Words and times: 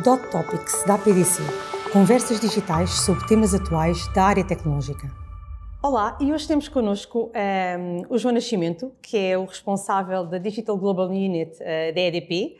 Dot 0.00 0.30
Topics 0.30 0.84
da 0.86 0.94
APDC. 0.94 1.42
Conversas 1.92 2.40
digitais 2.40 2.90
sobre 2.90 3.26
temas 3.26 3.54
atuais 3.54 4.08
da 4.14 4.24
área 4.24 4.42
tecnológica. 4.42 5.06
Olá, 5.82 6.16
e 6.18 6.32
hoje 6.32 6.48
temos 6.48 6.66
connosco 6.66 7.26
um, 7.26 7.30
ehm, 7.34 8.06
o 8.08 8.16
João 8.16 8.32
Nascimento, 8.32 8.90
que 9.02 9.18
é 9.18 9.36
o 9.36 9.44
responsável 9.44 10.24
da 10.24 10.38
Digital 10.38 10.78
Global 10.78 11.08
Unit 11.08 11.52
uh, 11.56 11.94
da 11.94 12.00
EDP, 12.00 12.56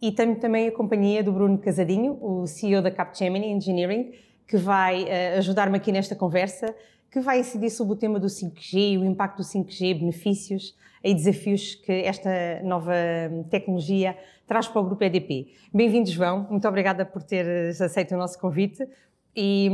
e 0.00 0.12
temos 0.12 0.38
também 0.40 0.68
a 0.68 0.72
companhia 0.72 1.24
do 1.24 1.32
Bruno 1.32 1.56
Casadinho, 1.56 2.18
o 2.20 2.46
CEO 2.46 2.82
da 2.82 2.90
Capgemini 2.90 3.50
Engineering, 3.50 4.12
que 4.46 4.58
vai 4.58 5.04
uh, 5.04 5.38
ajudar-me 5.38 5.78
aqui 5.78 5.90
nesta 5.90 6.14
conversa, 6.14 6.66
que 7.14 7.20
vai 7.20 7.38
incidir 7.38 7.70
sobre 7.70 7.92
o 7.92 7.96
tema 7.96 8.18
do 8.18 8.26
5G, 8.26 8.98
o 8.98 9.04
impacto 9.04 9.36
do 9.36 9.44
5G, 9.44 10.00
benefícios 10.00 10.74
e 11.00 11.14
desafios 11.14 11.76
que 11.76 11.92
esta 11.92 12.60
nova 12.64 12.92
tecnologia 13.48 14.18
traz 14.48 14.66
para 14.66 14.80
o 14.80 14.84
Grupo 14.84 15.04
EDP. 15.04 15.52
Bem-vindo, 15.72 16.10
João. 16.10 16.44
Muito 16.50 16.66
obrigada 16.66 17.06
por 17.06 17.22
teres 17.22 17.80
aceito 17.80 18.16
o 18.16 18.18
nosso 18.18 18.36
convite. 18.40 18.84
E, 19.36 19.70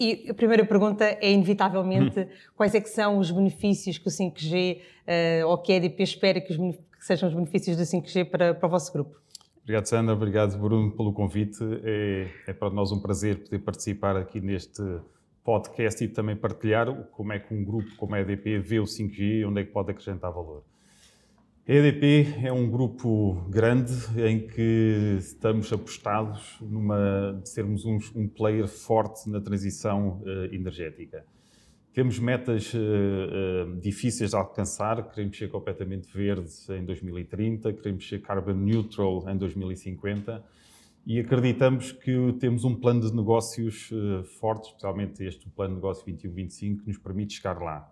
e, 0.00 0.30
a 0.30 0.34
primeira 0.34 0.64
pergunta 0.64 1.04
é, 1.04 1.30
inevitavelmente, 1.30 2.20
hum. 2.20 2.26
quais 2.56 2.74
é 2.74 2.80
que 2.80 2.88
são 2.88 3.18
os 3.18 3.30
benefícios 3.30 3.98
que 3.98 4.08
o 4.08 4.10
5G, 4.10 4.78
uh, 4.78 4.80
eh, 5.06 5.44
ou 5.44 5.58
que 5.58 5.72
a 5.72 5.76
EDP 5.76 6.02
espera 6.02 6.40
que, 6.40 6.54
os, 6.54 6.56
que, 6.56 7.04
sejam 7.04 7.28
os 7.28 7.34
benefícios 7.34 7.76
do 7.76 7.82
5G 7.82 8.30
para, 8.30 8.54
para 8.54 8.66
o 8.66 8.70
vosso 8.70 8.90
grupo? 8.94 9.14
Obrigado, 9.62 9.84
Sandra. 9.84 10.14
Obrigado, 10.14 10.58
Bruno, 10.58 10.90
pelo 10.92 11.12
convite. 11.12 11.62
É, 11.84 12.28
é 12.46 12.52
para 12.54 12.70
nós 12.70 12.92
um 12.92 12.98
prazer 12.98 13.44
poder 13.44 13.58
participar 13.58 14.16
aqui 14.16 14.40
neste 14.40 14.82
podcast 15.44 16.02
e 16.02 16.08
também 16.08 16.36
partilhar 16.36 16.92
como 17.12 17.32
é 17.32 17.38
que 17.38 17.54
um 17.54 17.64
grupo 17.64 17.94
como 17.96 18.14
a 18.14 18.20
EDP 18.20 18.58
vê 18.58 18.78
o 18.78 18.84
5G 18.84 19.40
e 19.40 19.44
onde 19.44 19.60
é 19.60 19.64
que 19.64 19.72
pode 19.72 19.90
acrescentar 19.90 20.32
valor. 20.32 20.64
A 21.68 21.72
EDP 21.72 22.46
é 22.46 22.50
um 22.50 22.70
grupo 22.70 23.44
grande 23.50 23.92
em 24.16 24.46
que 24.46 25.16
estamos 25.18 25.70
apostados 25.70 26.56
numa, 26.62 27.38
de 27.42 27.48
sermos 27.48 27.84
um, 27.84 27.98
um 28.14 28.26
player 28.26 28.66
forte 28.66 29.28
na 29.28 29.38
transição 29.38 30.22
uh, 30.22 30.54
energética. 30.54 31.26
Temos 31.92 32.18
metas 32.18 32.72
uh, 32.72 32.78
uh, 32.78 33.80
difíceis 33.80 34.30
de 34.30 34.36
alcançar, 34.36 35.10
queremos 35.10 35.36
ser 35.36 35.50
completamente 35.50 36.10
verdes 36.10 36.68
em 36.70 36.84
2030, 36.84 37.72
queremos 37.74 38.08
ser 38.08 38.22
carbon 38.22 38.54
neutral 38.54 39.28
em 39.28 39.36
2050 39.36 40.42
e 41.08 41.18
acreditamos 41.18 41.90
que 41.90 42.34
temos 42.38 42.64
um 42.64 42.74
plano 42.74 43.00
de 43.00 43.16
negócios 43.16 43.88
forte, 44.38 44.66
especialmente 44.66 45.24
este 45.24 45.48
plano 45.48 45.70
de 45.70 45.76
negócio 45.76 46.04
21-25, 46.04 46.80
que 46.80 46.86
nos 46.86 46.98
permite 46.98 47.32
chegar 47.32 47.58
lá. 47.62 47.90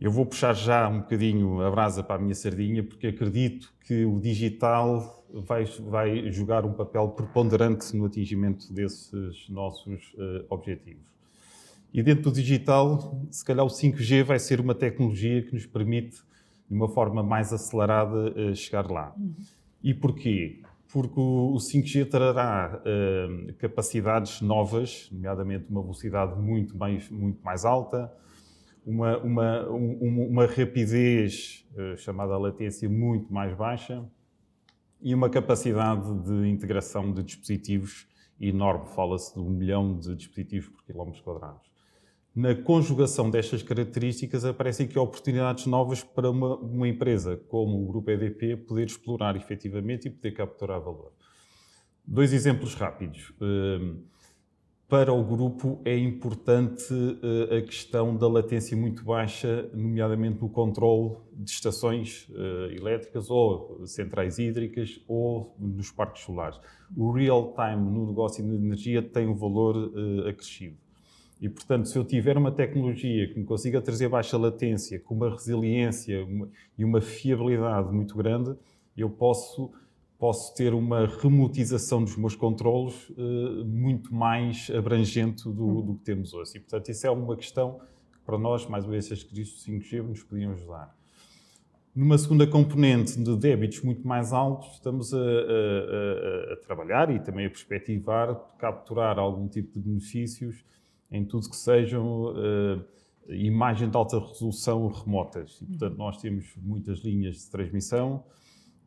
Eu 0.00 0.08
vou 0.08 0.24
puxar 0.24 0.52
já 0.52 0.88
um 0.88 1.00
bocadinho 1.00 1.60
a 1.60 1.68
brasa 1.68 2.00
para 2.00 2.14
a 2.14 2.18
minha 2.20 2.34
sardinha, 2.36 2.84
porque 2.84 3.08
acredito 3.08 3.74
que 3.84 4.04
o 4.04 4.20
digital 4.20 5.26
vai, 5.32 5.64
vai 5.64 6.30
jogar 6.30 6.64
um 6.64 6.72
papel 6.72 7.08
preponderante 7.08 7.96
no 7.96 8.06
atingimento 8.06 8.72
desses 8.72 9.48
nossos 9.48 10.14
uh, 10.14 10.46
objetivos. 10.48 11.06
E 11.92 12.04
dentro 12.04 12.30
do 12.30 12.32
digital, 12.32 13.20
se 13.32 13.44
calhar 13.44 13.66
o 13.66 13.68
5G 13.68 14.22
vai 14.22 14.38
ser 14.38 14.60
uma 14.60 14.76
tecnologia 14.76 15.42
que 15.42 15.54
nos 15.54 15.66
permite, 15.66 16.18
de 16.68 16.74
uma 16.74 16.88
forma 16.88 17.20
mais 17.20 17.52
acelerada, 17.52 18.30
uh, 18.30 18.54
chegar 18.54 18.88
lá. 18.88 19.12
Uhum. 19.16 19.34
E 19.82 19.92
porquê? 19.92 20.62
Porque 20.92 21.18
o 21.18 21.54
5G 21.54 22.10
trará 22.10 22.78
uh, 22.84 23.54
capacidades 23.54 24.42
novas, 24.42 25.08
nomeadamente 25.10 25.64
uma 25.70 25.80
velocidade 25.80 26.38
muito 26.38 26.76
mais, 26.76 27.08
muito 27.08 27.42
mais 27.42 27.64
alta, 27.64 28.12
uma, 28.84 29.16
uma, 29.18 29.70
um, 29.70 30.28
uma 30.28 30.44
rapidez 30.44 31.66
uh, 31.74 31.96
chamada 31.96 32.36
latência 32.36 32.90
muito 32.90 33.32
mais 33.32 33.56
baixa 33.56 34.04
e 35.00 35.14
uma 35.14 35.30
capacidade 35.30 36.12
de 36.24 36.48
integração 36.48 37.10
de 37.10 37.22
dispositivos 37.22 38.06
enorme. 38.38 38.86
Fala-se 38.88 39.32
de 39.32 39.40
um 39.40 39.48
milhão 39.48 39.98
de 39.98 40.14
dispositivos 40.14 40.68
por 40.68 40.84
quilómetros 40.84 41.22
quadrados. 41.22 41.71
Na 42.34 42.54
conjugação 42.54 43.28
destas 43.28 43.62
características 43.62 44.42
aparecem 44.46 44.86
aqui 44.86 44.98
oportunidades 44.98 45.66
novas 45.66 46.02
para 46.02 46.30
uma, 46.30 46.56
uma 46.56 46.88
empresa 46.88 47.36
como 47.48 47.82
o 47.82 47.86
Grupo 47.86 48.10
EDP 48.10 48.56
poder 48.56 48.86
explorar 48.86 49.36
efetivamente 49.36 50.08
e 50.08 50.10
poder 50.10 50.32
capturar 50.32 50.80
valor. 50.80 51.12
Dois 52.06 52.32
exemplos 52.32 52.74
rápidos. 52.74 53.30
Uh, 53.38 54.00
para 54.88 55.12
o 55.12 55.24
grupo 55.24 55.80
é 55.84 55.96
importante 55.96 56.92
uh, 56.92 57.54
a 57.58 57.62
questão 57.62 58.16
da 58.16 58.28
latência 58.28 58.76
muito 58.76 59.04
baixa, 59.04 59.70
nomeadamente 59.72 60.40
no 60.40 60.48
controle 60.48 61.16
de 61.34 61.50
estações 61.50 62.28
uh, 62.30 62.72
elétricas 62.72 63.30
ou 63.30 63.86
centrais 63.86 64.38
hídricas 64.38 65.00
ou 65.06 65.54
nos 65.58 65.90
parques 65.90 66.22
solares. 66.24 66.58
O 66.96 67.12
real 67.12 67.54
time 67.54 67.90
no 67.90 68.06
negócio 68.06 68.42
de 68.42 68.54
energia 68.54 69.02
tem 69.02 69.26
um 69.26 69.34
valor 69.34 69.92
acrescido. 70.26 70.76
E, 71.42 71.48
portanto, 71.48 71.88
se 71.88 71.98
eu 71.98 72.04
tiver 72.04 72.38
uma 72.38 72.52
tecnologia 72.52 73.26
que 73.26 73.36
me 73.36 73.44
consiga 73.44 73.82
trazer 73.82 74.08
baixa 74.08 74.38
latência, 74.38 75.00
com 75.00 75.12
uma 75.12 75.28
resiliência 75.28 76.24
uma, 76.24 76.48
e 76.78 76.84
uma 76.84 77.00
fiabilidade 77.00 77.92
muito 77.92 78.16
grande, 78.16 78.54
eu 78.96 79.10
posso 79.10 79.72
posso 80.16 80.54
ter 80.54 80.72
uma 80.72 81.04
remotização 81.04 82.04
dos 82.04 82.16
meus 82.16 82.36
controlos 82.36 83.10
uh, 83.10 83.64
muito 83.64 84.14
mais 84.14 84.70
abrangente 84.70 85.42
do, 85.42 85.64
uhum. 85.64 85.82
do, 85.84 85.94
que 85.96 86.04
temos 86.04 86.32
hoje. 86.32 86.58
E, 86.58 86.60
portanto, 86.60 86.88
isso 86.90 87.04
é 87.04 87.10
uma 87.10 87.36
questão 87.36 87.80
que, 88.12 88.20
para 88.24 88.38
nós, 88.38 88.64
mais 88.68 88.84
uma 88.84 88.92
vez, 88.92 89.10
as 89.10 89.24
crises 89.24 89.66
5G 89.66 90.00
nos 90.00 90.22
podiam 90.22 90.52
ajudar. 90.52 90.96
Numa 91.92 92.16
segunda 92.16 92.46
componente 92.46 93.20
de 93.20 93.36
débitos 93.36 93.82
muito 93.82 94.06
mais 94.06 94.32
altos, 94.32 94.74
estamos 94.74 95.12
a, 95.12 95.18
a, 95.18 95.20
a, 95.20 96.52
a, 96.52 96.56
trabalhar 96.58 97.10
e 97.10 97.18
também 97.18 97.46
a 97.46 97.50
perspectivar 97.50 98.32
capturar 98.58 99.18
algum 99.18 99.48
tipo 99.48 99.72
de 99.72 99.80
benefícios 99.80 100.64
em 101.12 101.24
tudo 101.24 101.48
que 101.48 101.56
sejam 101.56 102.32
uh, 102.32 102.84
imagens 103.28 103.90
de 103.90 103.96
alta 103.96 104.18
resolução 104.18 104.88
remotas. 104.88 105.60
E, 105.60 105.66
portanto, 105.66 105.96
nós 105.96 106.16
temos 106.16 106.56
muitas 106.56 107.00
linhas 107.00 107.36
de 107.36 107.50
transmissão, 107.50 108.24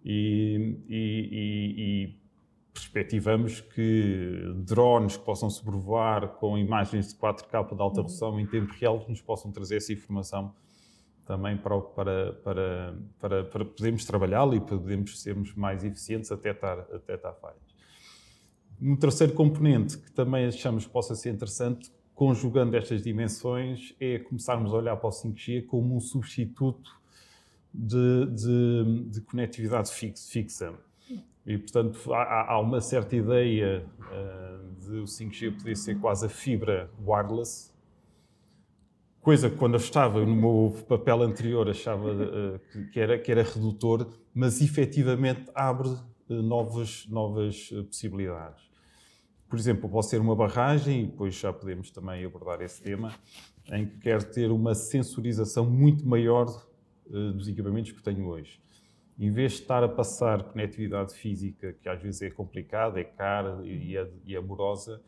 e, 0.03 0.77
e, 0.87 1.75
e, 1.77 2.25
perspectivamos 2.71 3.61
que 3.61 4.53
drones 4.57 5.17
que 5.17 5.25
possam 5.25 5.49
sobrevoar 5.49 6.27
com 6.33 6.57
imagens 6.57 7.07
de 7.07 7.15
4K 7.15 7.75
de 7.75 7.81
alta 7.81 8.01
resolução 8.01 8.39
em 8.39 8.45
tempo 8.45 8.71
real 8.79 9.03
nos 9.07 9.21
possam 9.21 9.51
trazer 9.51 9.77
essa 9.77 9.91
informação 9.93 10.53
também 11.25 11.57
para, 11.57 11.81
para, 11.81 12.33
para, 12.33 12.95
para, 13.19 13.43
para 13.45 13.65
podermos 13.65 14.05
trabalhá-la 14.05 14.55
e 14.55 14.59
podermos 14.59 15.19
sermos 15.19 15.55
mais 15.55 15.83
eficientes 15.83 16.31
até 16.31 16.51
estar, 16.51 16.79
até 16.79 17.15
estar 17.15 17.33
falhas. 17.33 17.75
Um 18.79 18.95
terceiro 18.95 19.33
componente 19.33 19.97
que 19.97 20.11
também 20.11 20.45
achamos 20.45 20.85
que 20.85 20.91
possa 20.91 21.15
ser 21.15 21.33
interessante, 21.33 21.91
conjugando 22.15 22.75
estas 22.77 23.03
dimensões, 23.03 23.93
é 23.99 24.17
começarmos 24.19 24.73
a 24.73 24.77
olhar 24.77 24.95
para 24.95 25.09
o 25.09 25.11
5G 25.11 25.65
como 25.65 25.95
um 25.95 25.99
substituto 25.99 26.89
de, 27.73 28.25
de, 28.27 29.09
de 29.09 29.21
conectividade 29.21 29.91
fixa. 29.91 30.73
E, 31.45 31.57
portanto, 31.57 32.11
há, 32.13 32.53
há 32.53 32.59
uma 32.59 32.81
certa 32.81 33.15
ideia 33.15 33.85
uh, 33.99 34.81
de 34.81 34.97
o 34.97 35.03
5G 35.03 35.57
poder 35.57 35.75
ser 35.75 35.99
quase 35.99 36.25
a 36.25 36.29
fibra 36.29 36.89
wireless, 37.05 37.71
coisa 39.21 39.49
que 39.49 39.57
quando 39.57 39.73
eu 39.73 39.79
estava 39.79 40.25
no 40.25 40.35
meu 40.35 40.83
papel 40.87 41.21
anterior 41.21 41.69
achava 41.69 42.11
uh, 42.11 42.89
que, 42.91 42.99
era, 42.99 43.19
que 43.19 43.31
era 43.31 43.43
redutor, 43.43 44.07
mas 44.33 44.61
efetivamente 44.61 45.51
abre 45.53 45.89
uh, 45.89 46.41
novas, 46.41 47.05
novas 47.09 47.69
possibilidades. 47.87 48.74
Por 49.55 49.59
exemplo, 49.59 49.89
pode 49.89 50.07
ser 50.07 50.19
uma 50.19 50.35
barragem, 50.35 51.03
e 51.03 51.05
depois 51.05 51.33
já 51.33 51.53
podemos 51.53 51.89
também 51.89 52.25
abordar 52.25 52.61
esse 52.61 52.83
tema, 52.83 53.15
em 53.71 53.85
que 53.85 53.99
quer 53.99 54.21
ter 54.21 54.51
uma 54.51 54.75
sensorização 54.75 55.65
muito 55.65 56.05
maior 56.05 56.45
eh, 57.07 57.31
dos 57.31 57.47
equipamentos 57.47 57.93
que 57.93 58.03
tenho 58.03 58.27
hoje. 58.27 58.59
Em 59.17 59.31
vez 59.31 59.53
de 59.53 59.61
estar 59.61 59.81
a 59.81 59.87
passar 59.87 60.43
conectividade 60.43 61.13
física, 61.13 61.71
que 61.71 61.87
às 61.87 62.01
vezes 62.01 62.21
é 62.23 62.29
complicada, 62.29 62.99
é 62.99 63.05
cara 63.05 63.61
e 63.63 63.95
é, 63.95 64.11
e 64.25 64.35
é 64.35 64.41
morosa, 64.41 65.01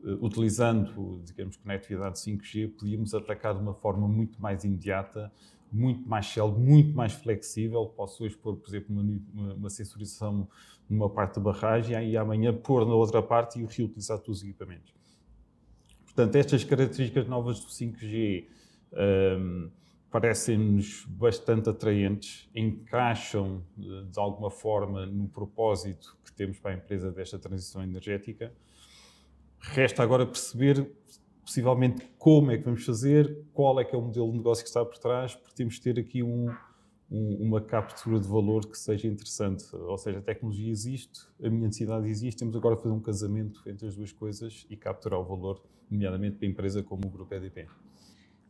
uh, 0.00 0.14
utilizando, 0.20 1.22
digamos, 1.24 1.56
conectividade 1.56 2.18
5G, 2.18 2.72
podíamos 2.76 3.14
atacar 3.14 3.54
de 3.54 3.60
uma 3.60 3.74
forma 3.74 4.08
muito 4.08 4.42
mais 4.42 4.64
imediata, 4.64 5.32
muito 5.72 6.08
mais 6.08 6.26
célere, 6.26 6.58
muito 6.58 6.96
mais 6.96 7.12
flexível. 7.12 7.86
Posso 7.86 8.24
hoje 8.24 8.36
pôr, 8.36 8.56
por 8.56 8.68
exemplo, 8.68 8.94
uma, 8.94 9.54
uma 9.54 9.70
sensorização 9.70 10.48
numa 10.88 11.10
parte 11.10 11.36
da 11.36 11.40
barragem 11.40 12.10
e 12.10 12.16
amanhã 12.16 12.52
pôr 12.54 12.86
na 12.86 12.94
outra 12.94 13.22
parte 13.22 13.58
e 13.58 13.64
reutilizar 13.64 14.18
todos 14.18 14.38
os 14.38 14.44
equipamentos. 14.44 14.94
Portanto, 16.04 16.36
estas 16.36 16.64
características 16.64 17.26
novas 17.26 17.60
do 17.60 17.66
5G 17.66 18.46
um, 19.38 19.70
parecem-nos 20.10 21.04
bastante 21.06 21.68
atraentes, 21.68 22.48
encaixam 22.54 23.62
de 23.76 24.18
alguma 24.18 24.50
forma 24.50 25.04
no 25.04 25.28
propósito 25.28 26.16
que 26.24 26.32
temos 26.32 26.58
para 26.58 26.70
a 26.70 26.74
empresa 26.74 27.12
desta 27.12 27.38
transição 27.38 27.82
energética. 27.82 28.50
Resta 29.60 30.02
agora 30.02 30.24
perceber, 30.24 30.90
possivelmente, 31.46 32.04
como 32.18 32.50
é 32.50 32.58
que 32.58 32.64
vamos 32.64 32.84
fazer, 32.84 33.44
qual 33.54 33.78
é 33.78 33.84
que 33.84 33.94
é 33.94 33.98
o 33.98 34.02
modelo 34.02 34.32
de 34.32 34.38
negócio 34.38 34.64
que 34.64 34.68
está 34.68 34.84
por 34.84 34.98
trás, 34.98 35.36
porque 35.36 35.54
temos 35.54 35.74
de 35.74 35.80
ter 35.80 35.98
aqui 35.98 36.20
um, 36.20 36.52
um, 37.08 37.36
uma 37.40 37.60
captura 37.60 38.18
de 38.18 38.26
valor 38.26 38.66
que 38.66 38.76
seja 38.76 39.06
interessante. 39.06 39.64
Ou 39.74 39.96
seja, 39.96 40.18
a 40.18 40.22
tecnologia 40.22 40.68
existe, 40.68 41.20
a 41.40 41.48
minha 41.48 41.68
necessidade 41.68 42.08
existe, 42.08 42.38
temos 42.38 42.56
agora 42.56 42.74
a 42.74 42.78
fazer 42.78 42.92
um 42.92 43.00
casamento 43.00 43.62
entre 43.64 43.86
as 43.86 43.94
duas 43.94 44.10
coisas 44.10 44.66
e 44.68 44.76
capturar 44.76 45.20
o 45.20 45.24
valor, 45.24 45.62
nomeadamente 45.88 46.36
para 46.36 46.48
a 46.48 46.50
empresa 46.50 46.82
como 46.82 47.06
o 47.06 47.10
Grupo 47.10 47.32
EDP. 47.32 47.68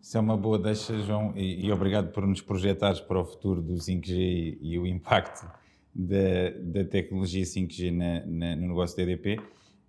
Isso 0.01 0.17
é 0.17 0.21
uma 0.21 0.37
boa 0.37 0.59
deixa, 0.59 0.99
João, 1.03 1.35
e, 1.37 1.67
e 1.67 1.71
obrigado 1.71 2.13
por 2.13 2.27
nos 2.27 2.41
projetares 2.41 2.99
para 2.99 3.21
o 3.21 3.25
futuro 3.27 3.61
do 3.61 3.75
5G 3.75 4.11
e, 4.11 4.59
e 4.63 4.79
o 4.79 4.87
impacto 4.87 5.47
da, 5.95 6.51
da 6.63 6.85
tecnologia 6.85 7.45
5G 7.45 7.91
na, 7.91 8.25
na, 8.25 8.57
no 8.57 8.69
negócio 8.69 8.97
da 8.97 9.03
EDP. 9.03 9.39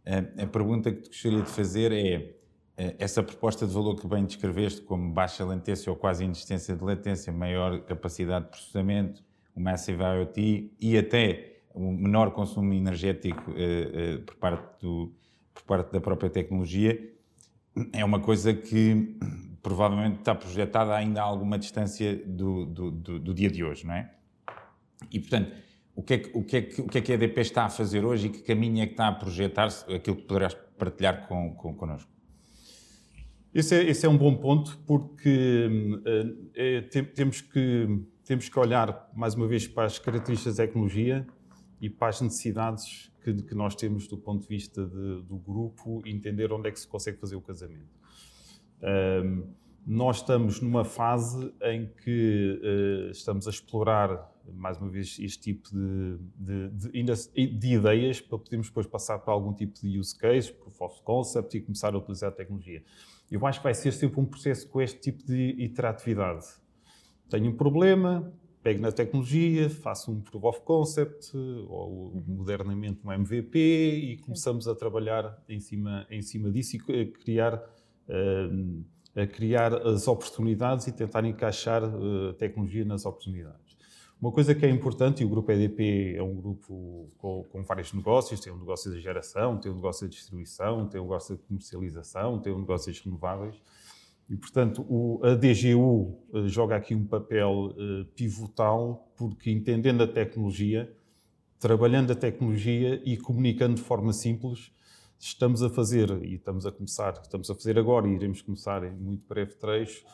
A, 0.05 0.43
a 0.43 0.47
pergunta 0.47 0.91
que 0.91 1.03
te 1.03 1.09
gostaria 1.09 1.41
de 1.41 1.49
fazer 1.49 1.91
é 1.93 2.36
essa 2.99 3.23
proposta 3.23 3.65
de 3.65 3.73
valor 3.73 3.95
que 3.95 4.07
bem 4.07 4.23
descreveste, 4.23 4.81
como 4.81 5.11
baixa 5.11 5.43
latência 5.43 5.91
ou 5.91 5.95
quase 5.95 6.23
inexistência 6.23 6.75
de 6.75 6.83
latência, 6.83 7.33
maior 7.33 7.81
capacidade 7.81 8.45
de 8.45 8.51
processamento, 8.51 9.23
o 9.55 9.59
Massive 9.59 10.03
IoT 10.03 10.71
e 10.79 10.97
até 10.97 11.63
um 11.73 11.91
menor 11.91 12.31
consumo 12.31 12.73
energético 12.73 13.51
uh, 13.51 13.53
uh, 13.53 14.21
por, 14.23 14.35
parte 14.35 14.81
do, 14.81 15.11
por 15.53 15.63
parte 15.63 15.91
da 15.91 15.99
própria 15.99 16.29
tecnologia, 16.29 17.13
é 17.93 18.05
uma 18.05 18.19
coisa 18.19 18.53
que 18.53 19.17
provavelmente 19.61 20.19
está 20.19 20.35
projetada 20.35 20.95
ainda 20.95 21.21
a 21.21 21.23
alguma 21.23 21.57
distância 21.57 22.15
do, 22.25 22.65
do, 22.65 22.91
do, 22.91 23.19
do 23.19 23.33
dia 23.33 23.49
de 23.49 23.63
hoje, 23.63 23.85
não 23.85 23.93
é? 23.93 24.11
E, 25.11 25.19
portanto, 25.19 25.51
o 25.95 26.03
que, 26.03 26.13
é 26.13 26.17
que, 26.19 26.37
o, 26.37 26.43
que 26.43 26.57
é 26.57 26.61
que, 26.61 26.81
o 26.81 26.87
que 26.87 26.97
é 26.99 27.01
que 27.01 27.11
a 27.11 27.15
EDP 27.15 27.41
está 27.41 27.65
a 27.65 27.69
fazer 27.69 28.05
hoje 28.05 28.27
e 28.27 28.29
que 28.29 28.39
caminho 28.39 28.81
é 28.81 28.85
que 28.85 28.93
está 28.93 29.07
a 29.07 29.11
projetar-se, 29.11 29.91
aquilo 29.93 30.15
que 30.15 30.23
poderás 30.23 30.53
partilhar 30.77 31.27
com, 31.27 31.53
com, 31.55 31.73
connosco? 31.73 32.16
Esse 33.57 33.73
é, 33.73 33.89
esse 33.89 34.05
é, 34.05 34.09
um 34.09 34.15
bom 34.15 34.35
ponto 34.35 34.77
porque 34.85 35.67
é, 36.53 36.81
temos, 37.15 37.41
que, 37.41 38.03
temos 38.23 38.47
que 38.49 38.59
olhar 38.59 39.09
mais 39.15 39.33
uma 39.33 39.47
vez 39.47 39.67
para 39.67 39.85
as 39.85 39.97
características 39.97 40.57
da 40.57 40.67
tecnologia 40.67 41.25
e 41.81 41.89
para 41.89 42.09
as 42.09 42.21
necessidades 42.21 43.11
que, 43.23 43.33
que 43.33 43.55
nós 43.55 43.73
temos 43.73 44.07
do 44.07 44.15
ponto 44.15 44.43
de 44.43 44.47
vista 44.47 44.85
de, 44.85 45.23
do 45.23 45.39
grupo 45.39 46.03
e 46.05 46.11
entender 46.11 46.53
onde 46.53 46.69
é 46.69 46.71
que 46.71 46.79
se 46.79 46.87
consegue 46.87 47.17
fazer 47.17 47.35
o 47.35 47.41
casamento. 47.41 47.89
Uh, 48.77 49.47
nós 49.87 50.17
estamos 50.17 50.59
numa 50.59 50.83
fase 50.83 51.53
em 51.61 51.87
que 52.03 52.59
uh, 52.61 53.09
estamos 53.09 53.47
a 53.47 53.49
explorar, 53.49 54.29
mais 54.53 54.77
uma 54.77 54.89
vez, 54.89 55.17
este 55.17 55.39
tipo 55.39 55.69
de, 55.69 56.17
de, 56.37 56.69
de, 56.91 57.47
de, 57.57 57.73
ideias 57.75 58.19
para 58.19 58.37
podermos 58.37 58.67
depois 58.67 58.85
passar 58.85 59.17
para 59.19 59.33
algum 59.33 59.53
tipo 59.53 59.79
de 59.79 59.97
use 59.97 60.17
case, 60.17 60.51
proof 60.51 60.81
of 60.81 61.01
concept 61.03 61.55
e 61.55 61.61
começar 61.61 61.93
a 61.93 61.97
utilizar 61.97 62.31
a 62.31 62.33
tecnologia. 62.33 62.83
Eu 63.31 63.45
acho 63.47 63.59
que 63.59 63.63
vai 63.63 63.73
ser 63.73 63.93
sempre 63.93 64.19
um 64.19 64.25
processo 64.25 64.67
com 64.67 64.81
este 64.81 64.99
tipo 64.99 65.25
de 65.25 65.55
iteratividade. 65.57 66.45
Tenho 67.29 67.49
um 67.49 67.55
problema, 67.55 68.33
pego 68.61 68.81
na 68.81 68.91
tecnologia, 68.91 69.69
faço 69.69 70.11
um 70.11 70.19
proof 70.19 70.43
of 70.43 70.61
concept 70.65 71.31
ou 71.69 72.21
modernamente 72.27 72.99
um 73.05 73.11
MVP 73.13 73.57
e 73.57 74.17
começamos 74.17 74.67
a 74.67 74.75
trabalhar 74.75 75.41
em 75.47 75.61
cima, 75.61 76.05
em 76.09 76.21
cima 76.21 76.51
disso 76.51 76.75
e 76.75 77.01
a 77.01 77.05
criar, 77.05 77.55
uh, 77.55 78.83
a 79.17 79.25
criar 79.25 79.73
as 79.73 80.07
oportunidades 80.07 80.85
e 80.85 80.91
tentar 80.91 81.25
encaixar 81.25 81.83
eh, 81.83 82.29
a 82.29 82.33
tecnologia 82.33 82.85
nas 82.85 83.03
oportunidades. 83.03 83.75
Uma 84.21 84.31
coisa 84.31 84.53
que 84.53 84.65
é 84.65 84.69
importante, 84.69 85.21
e 85.21 85.25
o 85.25 85.29
grupo 85.29 85.51
EDP 85.51 86.15
é 86.15 86.23
um 86.23 86.35
grupo 86.35 87.11
com, 87.17 87.43
com, 87.51 87.63
vários 87.63 87.93
negócios, 87.93 88.39
tem 88.39 88.53
um 88.53 88.57
negócio 88.57 88.91
de 88.91 88.99
geração, 88.99 89.57
tem 89.57 89.71
um 89.71 89.75
negócio 89.75 90.07
de 90.07 90.15
distribuição, 90.15 90.87
tem 90.87 91.01
um 91.01 91.03
negócio 91.03 91.35
de 91.35 91.43
comercialização, 91.43 92.39
tem 92.39 92.53
um 92.53 92.59
negócio 92.59 92.91
de 92.91 93.03
renováveis. 93.03 93.55
E, 94.29 94.35
portanto, 94.35 94.85
o, 94.89 95.19
a 95.23 95.35
DGU 95.35 96.17
uh, 96.33 96.47
joga 96.47 96.75
aqui 96.75 96.93
um 96.93 97.05
papel 97.05 97.75
uh, 97.77 98.05
pivotal, 98.15 99.07
porque 99.15 99.51
entendendo 99.51 100.03
a 100.03 100.07
tecnologia, 100.07 100.91
trabalhando 101.59 102.11
a 102.11 102.15
tecnologia 102.15 103.01
e 103.05 103.17
comunicando 103.17 103.75
de 103.75 103.81
forma 103.81 104.13
simples, 104.13 104.71
estamos 105.19 105.63
a 105.63 105.69
fazer, 105.69 106.09
e 106.23 106.35
estamos 106.35 106.65
a 106.65 106.71
começar, 106.71 107.13
estamos 107.21 107.49
a 107.49 107.55
fazer 107.55 107.77
agora 107.77 108.07
e 108.07 108.13
iremos 108.13 108.41
começar 108.41 108.83
em 108.83 108.91
muito 108.91 109.27
breve 109.27 109.53
trecho, 109.55 110.05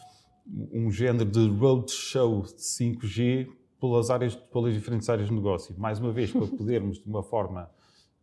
um 0.72 0.92
género 0.92 1.30
de 1.30 1.48
roadshow 1.50 2.42
de 2.42 2.54
5G 2.54 3.48
pelas, 3.80 4.10
áreas, 4.10 4.36
pelas 4.36 4.74
diferentes 4.74 5.10
áreas 5.10 5.28
de 5.28 5.34
negócio. 5.34 5.76
Mais 5.78 6.00
uma 6.00 6.12
vez, 6.12 6.32
para 6.32 6.48
podermos, 6.48 7.00
de 7.00 7.08
uma 7.08 7.24
forma 7.24 7.70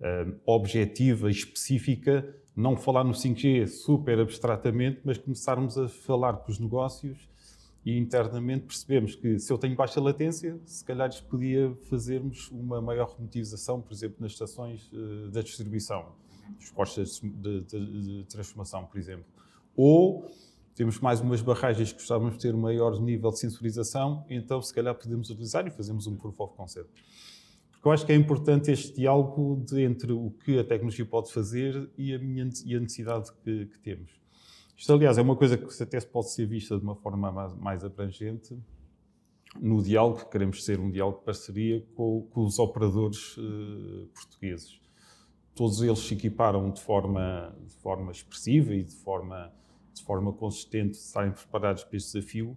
uh, 0.00 0.40
objetiva 0.46 1.28
e 1.28 1.32
específica, 1.32 2.34
não 2.56 2.76
falar 2.76 3.04
no 3.04 3.12
5G 3.12 3.66
super 3.66 4.18
abstratamente, 4.20 5.00
mas 5.04 5.18
começarmos 5.18 5.78
a 5.78 5.88
falar 5.88 6.34
com 6.38 6.50
os 6.50 6.58
negócios 6.58 7.28
e 7.84 7.96
internamente 7.98 8.66
percebemos 8.66 9.14
que 9.14 9.38
se 9.38 9.50
eu 9.50 9.56
tenho 9.56 9.74
baixa 9.74 10.00
latência, 10.00 10.58
se 10.66 10.84
calhar 10.84 11.10
podia 11.24 11.74
fazermos 11.88 12.50
uma 12.50 12.80
maior 12.80 13.14
monetização, 13.18 13.80
por 13.80 13.92
exemplo, 13.92 14.16
nas 14.20 14.32
estações 14.32 14.90
uh, 14.92 15.30
da 15.30 15.40
distribuição, 15.40 16.12
dos 16.58 16.70
postos 16.70 17.20
de, 17.20 17.60
de, 17.62 18.22
de 18.22 18.24
transformação, 18.24 18.84
por 18.86 18.98
exemplo. 18.98 19.26
Ou 19.76 20.30
temos 20.74 20.98
mais 20.98 21.20
umas 21.20 21.42
barragens 21.42 21.92
que 21.92 21.98
gostávamos 21.98 22.34
de 22.34 22.40
ter 22.40 22.54
um 22.54 22.60
maior 22.60 23.00
nível 23.00 23.30
de 23.30 23.38
sensorização, 23.38 24.24
então 24.30 24.62
se 24.62 24.72
calhar 24.72 24.94
podemos 24.94 25.28
utilizar 25.30 25.66
e 25.66 25.70
fazemos 25.70 26.06
um 26.06 26.16
proof 26.16 26.40
of 26.40 26.54
concept. 26.54 26.90
Porque 27.70 27.88
eu 27.88 27.92
acho 27.92 28.06
que 28.06 28.12
é 28.12 28.14
importante 28.14 28.70
este 28.70 28.94
diálogo 28.94 29.64
de, 29.66 29.82
entre 29.82 30.12
o 30.12 30.30
que 30.30 30.58
a 30.58 30.64
tecnologia 30.64 31.04
pode 31.04 31.32
fazer 31.32 31.90
e 31.96 32.14
a, 32.14 32.18
minha, 32.18 32.48
e 32.64 32.76
a 32.76 32.80
necessidade 32.80 33.30
que, 33.42 33.66
que, 33.66 33.78
temos. 33.78 34.12
Isto, 34.76 34.92
aliás, 34.92 35.18
é 35.18 35.22
uma 35.22 35.34
coisa 35.34 35.56
que 35.56 35.82
até 35.82 36.00
pode 36.00 36.30
ser 36.30 36.46
vista 36.46 36.76
de 36.76 36.82
uma 36.82 36.94
forma 36.94 37.32
mais, 37.32 37.54
mais 37.54 37.84
abrangente 37.84 38.54
no 39.58 39.82
diálogo, 39.82 40.20
que 40.20 40.30
queremos 40.30 40.64
ser 40.64 40.78
um 40.78 40.90
diálogo 40.90 41.18
de 41.18 41.24
parceria 41.24 41.84
com, 41.94 42.26
com 42.30 42.44
os 42.44 42.58
operadores 42.58 43.36
uh, 43.38 44.06
portugueses. 44.14 44.80
Todos 45.60 45.82
eles 45.82 45.98
se 45.98 46.14
equiparam 46.14 46.70
de 46.70 46.80
forma, 46.80 47.54
de 47.66 47.74
forma 47.74 48.10
expressiva 48.10 48.74
e 48.74 48.82
de 48.82 48.94
forma 48.94 49.52
de 49.92 50.02
forma 50.02 50.32
consistente 50.32 50.96
estarem 50.96 51.32
preparados 51.32 51.84
para 51.84 51.98
este 51.98 52.14
desafio. 52.14 52.56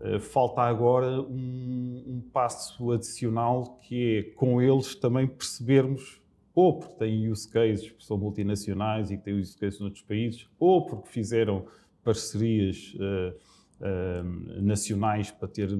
Uh, 0.00 0.18
falta 0.18 0.62
agora 0.62 1.20
um, 1.22 2.02
um, 2.08 2.20
passo 2.32 2.90
adicional 2.90 3.78
que 3.82 4.18
é 4.18 4.22
com 4.34 4.60
eles 4.60 4.96
também 4.96 5.28
percebermos, 5.28 6.20
ou 6.52 6.80
porque 6.80 6.96
têm 6.96 7.30
use 7.30 7.48
cases 7.48 7.88
que 7.88 8.04
são 8.04 8.18
multinacionais 8.18 9.12
e 9.12 9.16
que 9.16 9.22
têm 9.22 9.38
use 9.38 9.56
cases 9.56 9.78
noutros 9.78 10.02
países, 10.02 10.48
ou 10.58 10.86
porque 10.86 11.06
fizeram 11.10 11.66
parcerias 12.02 12.96
uh, 12.96 13.36
uh, 13.80 14.60
nacionais 14.60 15.30
para 15.30 15.46
ter 15.46 15.70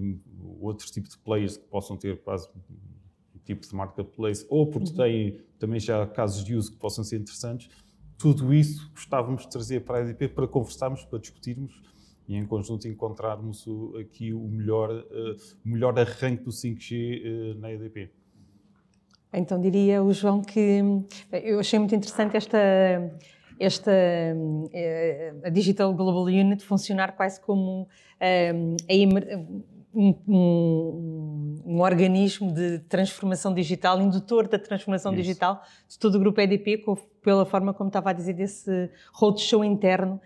outros 0.60 0.88
tipos 0.92 1.10
de 1.10 1.18
players 1.18 1.56
que 1.56 1.64
possam 1.64 1.96
ter 1.96 2.16
quase 2.22 2.48
tipo 3.54 3.66
de 3.66 3.74
marketplace, 3.74 4.46
ou 4.48 4.66
porque 4.66 4.90
uhum. 4.90 4.96
têm 4.96 5.40
também 5.58 5.80
já 5.80 6.06
casos 6.06 6.44
de 6.44 6.54
uso 6.54 6.72
que 6.72 6.78
possam 6.78 7.02
ser 7.02 7.16
interessantes 7.16 7.68
tudo 8.18 8.52
isso 8.52 8.90
gostávamos 8.92 9.42
de 9.42 9.48
trazer 9.48 9.84
para 9.84 9.98
a 9.98 10.00
EDP 10.02 10.28
para 10.28 10.48
conversarmos, 10.48 11.04
para 11.04 11.20
discutirmos 11.20 11.80
e 12.26 12.36
em 12.36 12.44
conjunto 12.44 12.86
encontrarmos 12.88 13.66
o, 13.66 13.96
aqui 13.96 14.34
o 14.34 14.40
melhor, 14.48 14.90
uh, 14.90 15.36
melhor 15.64 15.98
arranque 15.98 16.42
do 16.42 16.50
5G 16.50 16.92
uh, 16.92 17.52
eh, 17.52 17.54
na 17.54 17.72
EDP. 17.72 18.10
Então 19.32 19.60
diria 19.60 20.02
o 20.02 20.12
João 20.12 20.42
que 20.42 20.80
eu 21.32 21.60
achei 21.60 21.78
muito 21.78 21.94
interessante 21.94 22.36
esta 22.36 22.58
esta 23.60 23.90
eh, 24.72 25.34
a 25.44 25.48
Digital 25.48 25.92
Global 25.94 26.24
Unit 26.24 26.64
funcionar 26.64 27.16
quase 27.16 27.40
como 27.40 27.88
a 28.20 29.77
um, 29.98 30.14
um, 30.28 31.62
um, 31.66 31.80
organismo 31.80 32.52
de 32.52 32.78
transformação 32.78 33.52
digital, 33.52 34.00
indutor 34.00 34.46
da 34.46 34.56
transformação 34.56 35.12
Isso. 35.12 35.22
digital 35.22 35.60
de 35.88 35.98
todo 35.98 36.14
o 36.14 36.20
grupo 36.20 36.40
EDP, 36.40 36.78
com, 36.78 36.94
pela 37.20 37.44
forma 37.44 37.74
como 37.74 37.88
estava 37.88 38.10
a 38.10 38.12
dizer, 38.12 38.34
desse 38.34 38.88
roadshow 39.12 39.64
interno. 39.64 40.20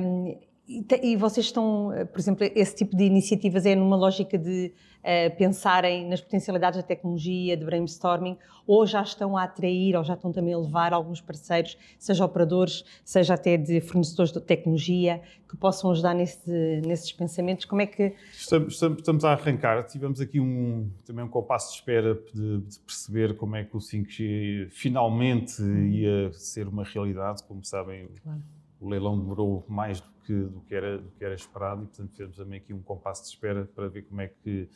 Um, 0.00 0.38
e, 0.70 0.86
e, 1.02 1.16
vocês 1.16 1.46
estão, 1.46 1.90
por 2.12 2.20
exemplo, 2.20 2.48
esse 2.54 2.76
tipo 2.76 2.96
de 2.96 3.02
iniciativas 3.02 3.66
é 3.66 3.74
numa 3.74 3.96
lógica 3.96 4.38
de 4.38 4.72
uh, 5.00 5.36
pensarem 5.36 6.08
nas 6.08 6.20
potencialidades 6.20 6.78
da 6.78 6.86
tecnologia, 6.86 7.56
de 7.56 7.64
brainstorming, 7.64 8.38
ou 8.68 8.86
já 8.86 9.02
estão 9.02 9.36
a 9.36 9.42
atrair, 9.42 9.96
ou 9.96 10.04
já 10.04 10.14
estão 10.14 10.30
também 10.30 10.54
a 10.54 10.58
levar 10.58 10.92
alguns 10.92 11.20
parceiros, 11.20 11.76
seja 11.98 12.24
operadores, 12.24 12.84
seja 13.04 13.34
até 13.34 13.56
de 13.56 13.80
fornecedores 13.80 14.32
de 14.32 14.40
tecnologia, 14.40 15.20
que 15.48 15.56
possam 15.56 15.90
ajudar 15.90 16.14
nesse, 16.14 16.80
nesses 16.86 17.12
pensamentos? 17.12 17.64
Como 17.64 17.82
é 17.82 17.86
que... 17.86 18.14
Estamos, 18.32 18.80
estamos, 18.80 19.24
a 19.24 19.32
arrancar, 19.32 19.82
tivemos 19.88 20.20
aqui 20.20 20.38
um, 20.38 20.88
também 21.04 21.24
um 21.24 21.28
compasso 21.28 21.70
de 21.70 21.78
espera 21.78 22.14
de, 22.32 22.60
de, 22.60 22.78
perceber 22.78 23.36
como 23.36 23.56
é 23.56 23.64
que 23.64 23.76
o 23.76 23.80
5G 23.80 24.68
finalmente 24.70 25.60
ia 25.62 26.32
ser 26.32 26.68
uma 26.68 26.84
realidade, 26.84 27.42
como 27.42 27.64
sabem... 27.64 28.08
Claro. 28.22 28.59
O 28.80 28.88
leilão 28.88 29.18
demorou 29.18 29.64
mais 29.68 30.00
do 30.00 30.10
que, 30.24 30.34
do 30.34 30.60
que, 30.62 30.74
era, 30.74 30.98
do 30.98 31.10
que 31.10 31.24
era 31.24 31.34
esperado 31.34 31.82
e, 31.82 31.86
portanto, 31.86 32.10
fizemos 32.10 32.36
também 32.36 32.58
aqui 32.58 32.72
um 32.72 32.82
compasso 32.82 33.22
de 33.22 33.28
espera 33.28 33.64
para 33.74 33.88
ver 33.88 34.02
como 34.02 34.20
é 34.20 34.28
que, 34.28 34.68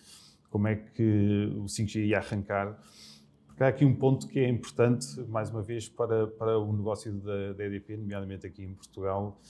como 0.50 0.68
é 0.68 0.76
que 0.76 1.52
o 1.56 1.64
5G 1.64 2.06
ia 2.06 2.18
arrancar. 2.18 2.78
Porque 3.46 3.62
há 3.62 3.68
aqui 3.68 3.84
um 3.84 3.94
ponto 3.94 4.26
que 4.26 4.40
é 4.40 4.48
importante, 4.48 5.20
mais 5.28 5.50
uma 5.50 5.62
vez, 5.62 5.88
para, 5.88 6.26
para 6.26 6.58
o 6.58 6.72
negócio 6.76 7.12
da, 7.12 7.52
da 7.52 7.64
EDP, 7.64 7.96
nomeadamente 7.96 8.46
aqui 8.46 8.64
em 8.64 8.74
Portugal, 8.74 9.40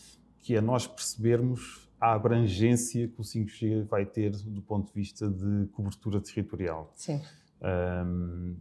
que 0.41 0.55
é 0.55 0.61
nós 0.61 0.87
percebermos 0.87 1.91
a 1.99 2.13
abrangência 2.13 3.09
que 3.09 3.19
o 3.19 3.25
5G 3.25 3.85
vai 3.85 4.05
ter 4.05 4.31
do 4.31 4.61
ponto 4.61 4.89
de 4.89 4.93
vista 4.93 5.27
de 5.27 5.67
cobertura 5.73 6.21
territorial. 6.21 6.93
Sim. 6.95 7.23
Um, 7.63 8.57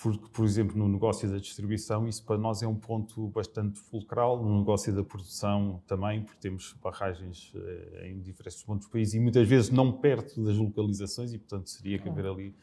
porque, 0.00 0.28
por 0.32 0.44
exemplo, 0.44 0.78
no 0.78 0.88
negócio 0.88 1.28
da 1.28 1.38
distribuição, 1.38 2.06
isso 2.06 2.24
para 2.24 2.38
nós 2.38 2.62
é 2.62 2.66
um 2.68 2.76
ponto 2.76 3.26
bastante 3.28 3.80
fulcral, 3.80 4.40
no 4.42 4.60
negócio 4.60 4.94
da 4.94 5.02
produção 5.02 5.82
também, 5.88 6.22
porque 6.22 6.40
temos 6.40 6.72
barragens 6.80 7.52
eh, 7.56 8.10
em 8.10 8.20
diferentes 8.20 8.62
pontos 8.62 8.86
do 8.86 8.92
país 8.92 9.12
e 9.12 9.18
muitas 9.18 9.48
vezes 9.48 9.70
não 9.70 9.90
perto 9.90 10.44
das 10.44 10.56
localizações 10.56 11.32
e, 11.32 11.38
portanto, 11.38 11.68
seria 11.68 11.98
que 11.98 12.08
haver 12.08 12.26
ali 12.26 12.54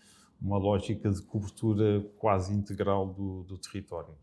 uma 0.42 0.58
lógica 0.58 1.12
de 1.12 1.22
cobertura 1.24 2.06
quase 2.18 2.54
integral 2.54 3.08
do, 3.08 3.44
do 3.44 3.58
território. 3.58 4.16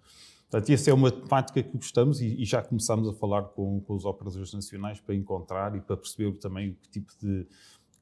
Portanto, 0.51 0.71
essa 0.71 0.91
é 0.91 0.95
uma 0.95 1.11
temática 1.11 1.63
que 1.63 1.77
gostamos 1.77 2.21
e, 2.23 2.41
e 2.41 2.45
já 2.47 2.63
começamos 2.63 3.09
a 3.09 3.13
falar 3.13 3.43
com, 3.43 3.81
com, 3.81 3.95
os 3.95 4.07
operadores 4.07 4.55
nacionais 4.55 5.01
para 5.01 5.15
encontrar 5.15 5.77
e 5.77 5.81
para 5.81 5.97
perceber 5.99 6.33
também 6.39 6.75
que 6.75 6.89
tipo 6.89 7.13
de 7.21 7.47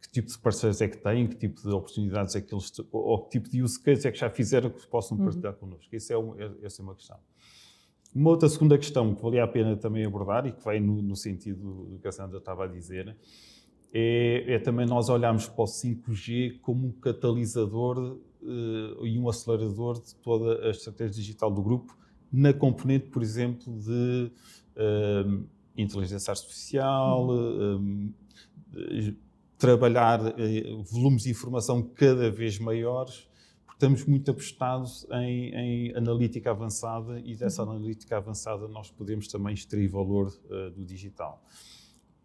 que 0.00 0.10
tipo 0.10 0.28
de 0.28 0.38
parceiros 0.38 0.80
é 0.80 0.88
que 0.88 0.96
têm, 0.96 1.26
que 1.26 1.36
tipo 1.36 1.60
de 1.60 1.68
oportunidades 1.68 2.34
é 2.34 2.40
que 2.40 2.54
eles, 2.54 2.72
ou 2.90 3.24
que 3.24 3.30
tipo 3.38 3.50
de 3.50 3.62
use 3.62 3.80
case 3.80 4.06
é 4.06 4.10
que 4.10 4.18
já 4.18 4.30
fizeram 4.30 4.70
que 4.70 4.86
possam 4.86 5.16
uhum. 5.18 5.24
partilhar 5.24 5.52
uhum. 5.54 5.58
connosco. 5.58 5.94
Isso 5.94 6.12
é 6.12 6.18
um, 6.18 6.40
é, 6.40 6.50
essa 6.62 6.80
é 6.80 6.82
uma 6.82 6.94
questão. 6.94 7.18
Uma 8.14 8.30
outra 8.30 8.48
segunda 8.48 8.76
questão 8.76 9.14
que 9.14 9.22
valia 9.22 9.44
a 9.44 9.48
pena 9.48 9.76
também 9.76 10.04
abordar 10.04 10.46
e 10.46 10.52
que 10.52 10.64
vai 10.64 10.80
no, 10.80 11.00
no 11.00 11.14
sentido 11.14 11.84
do 11.84 11.98
que 11.98 12.08
a 12.08 12.12
Sandra 12.12 12.38
estava 12.38 12.64
a 12.64 12.66
dizer 12.66 13.16
é, 13.92 14.54
é, 14.54 14.58
também 14.58 14.86
nós 14.86 15.08
olharmos 15.08 15.48
para 15.48 15.62
o 15.62 15.66
5G 15.66 16.60
como 16.60 16.88
um 16.88 16.92
catalisador 16.92 18.18
uh, 18.40 19.06
e 19.06 19.18
um 19.18 19.28
acelerador 19.28 20.00
de 20.00 20.14
toda 20.16 20.66
a 20.66 20.70
estratégia 20.70 21.14
digital 21.14 21.50
do 21.50 21.62
grupo 21.62 21.96
na 22.32 22.52
componente, 22.52 23.06
por 23.06 23.22
exemplo, 23.22 23.76
de 23.80 24.30
uh, 24.76 25.44
inteligência 25.76 26.30
artificial, 26.30 27.28
uh, 27.28 28.14
trabalhar 29.60 30.18
volumes 30.90 31.22
de 31.22 31.30
informação 31.30 31.82
cada 31.82 32.30
vez 32.30 32.58
maiores, 32.58 33.28
porque 33.64 33.76
estamos 33.76 34.04
muito 34.04 34.30
apostados 34.32 35.06
em, 35.12 35.54
em 35.54 35.96
analítica 35.96 36.50
avançada 36.50 37.20
e 37.20 37.36
dessa 37.36 37.62
uhum. 37.62 37.72
analítica 37.72 38.16
avançada 38.16 38.66
nós 38.66 38.90
podemos 38.90 39.28
também 39.28 39.54
extrair 39.54 39.86
valor 39.86 40.32
do 40.74 40.84
digital 40.84 41.44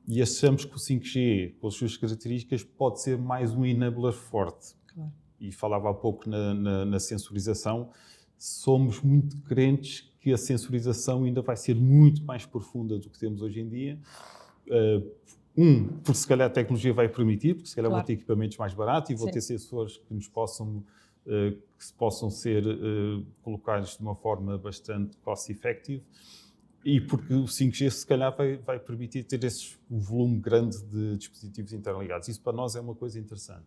e 0.07 0.21
achamos 0.21 0.65
que 0.65 0.75
o 0.75 0.79
5G, 0.79 1.55
com 1.59 1.67
as 1.67 1.73
suas 1.73 1.97
características, 1.97 2.63
pode 2.63 3.01
ser 3.01 3.17
mais 3.17 3.53
um 3.53 3.65
enabler 3.65 4.13
forte. 4.13 4.75
Claro. 4.93 5.11
E 5.39 5.51
falava 5.51 5.89
há 5.89 5.93
pouco 5.93 6.29
na, 6.29 6.53
na, 6.53 6.85
na, 6.85 6.99
sensorização, 6.99 7.91
somos 8.37 9.01
muito 9.01 9.41
crentes 9.41 10.13
que 10.19 10.31
a 10.31 10.37
sensorização 10.37 11.23
ainda 11.23 11.41
vai 11.41 11.55
ser 11.55 11.75
muito 11.75 12.23
mais 12.23 12.45
profunda 12.45 12.97
do 12.97 13.09
que 13.09 13.19
temos 13.19 13.41
hoje 13.41 13.59
em 13.59 13.67
dia. 13.67 13.99
Uh, 14.67 15.11
um, 15.57 15.88
porque 15.88 16.15
se 16.15 16.27
calhar 16.27 16.47
a 16.47 16.50
tecnologia 16.50 16.93
vai 16.93 17.07
permitir, 17.07 17.55
porque 17.55 17.69
se 17.69 17.75
calhar 17.75 17.89
claro. 17.89 18.01
vão 18.01 18.07
ter 18.07 18.13
equipamentos 18.13 18.57
mais 18.57 18.74
baratos 18.74 19.12
e 19.12 19.15
vão 19.15 19.27
Sim. 19.27 19.33
ter 19.33 19.41
sensores 19.41 19.97
que 19.97 20.13
nos 20.13 20.27
possam, 20.27 20.83
uh, 21.25 21.51
que 21.51 21.93
possam 21.97 22.29
ser 22.29 22.65
uh, 22.65 23.25
colocados 23.41 23.97
de 23.97 24.01
uma 24.01 24.15
forma 24.15 24.57
bastante 24.57 25.17
cost-effective 25.17 26.03
e 26.85 27.01
porque 27.01 27.33
o 27.33 27.45
5G 27.45 27.89
se 27.89 28.05
calhar 28.05 28.35
vai, 28.35 28.57
vai 28.57 28.79
permitir 28.79 29.24
ter 29.24 29.43
esse 29.43 29.75
volume 29.89 30.38
grande 30.39 30.77
de 30.83 31.17
dispositivos 31.17 31.74
interligados. 31.74 32.27
Isso 32.27 32.41
para 32.41 32.53
nós 32.53 32.75
é 32.75 32.79
uma 32.79 32.93
coisa 32.93 33.19
interessante. 33.19 33.65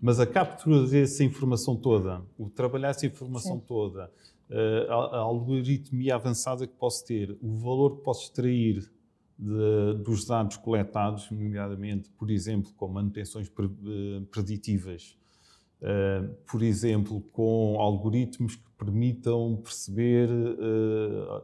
Mas 0.00 0.18
a 0.18 0.26
captura 0.26 0.86
dessa 0.86 1.22
informação 1.22 1.76
toda, 1.76 2.22
o 2.38 2.48
trabalhar 2.48 2.90
essa 2.90 3.06
informação 3.06 3.56
Sim. 3.58 3.64
toda, 3.66 4.10
eh, 4.48 4.86
a, 4.88 4.94
a 4.94 5.18
algoritmia 5.18 6.14
avançada 6.14 6.66
que 6.66 6.74
posso 6.74 7.04
ter, 7.04 7.36
o 7.42 7.56
valor 7.56 7.96
que 7.96 8.02
posso 8.02 8.24
extrair 8.24 8.90
de, 9.38 10.02
dos 10.02 10.24
dados 10.24 10.56
coletados, 10.56 11.30
nomeadamente, 11.30 12.10
por 12.10 12.30
exemplo, 12.30 12.72
com 12.76 12.88
manutenções 12.88 13.48
eh, 13.48 14.22
preditivas, 14.30 15.16
uh, 15.82 16.34
por 16.50 16.62
exemplo, 16.62 17.20
com 17.32 17.78
algoritmos 17.78 18.56
que 18.56 18.70
permitam 18.78 19.60
perceber 19.62 20.28
uh, 20.30 21.42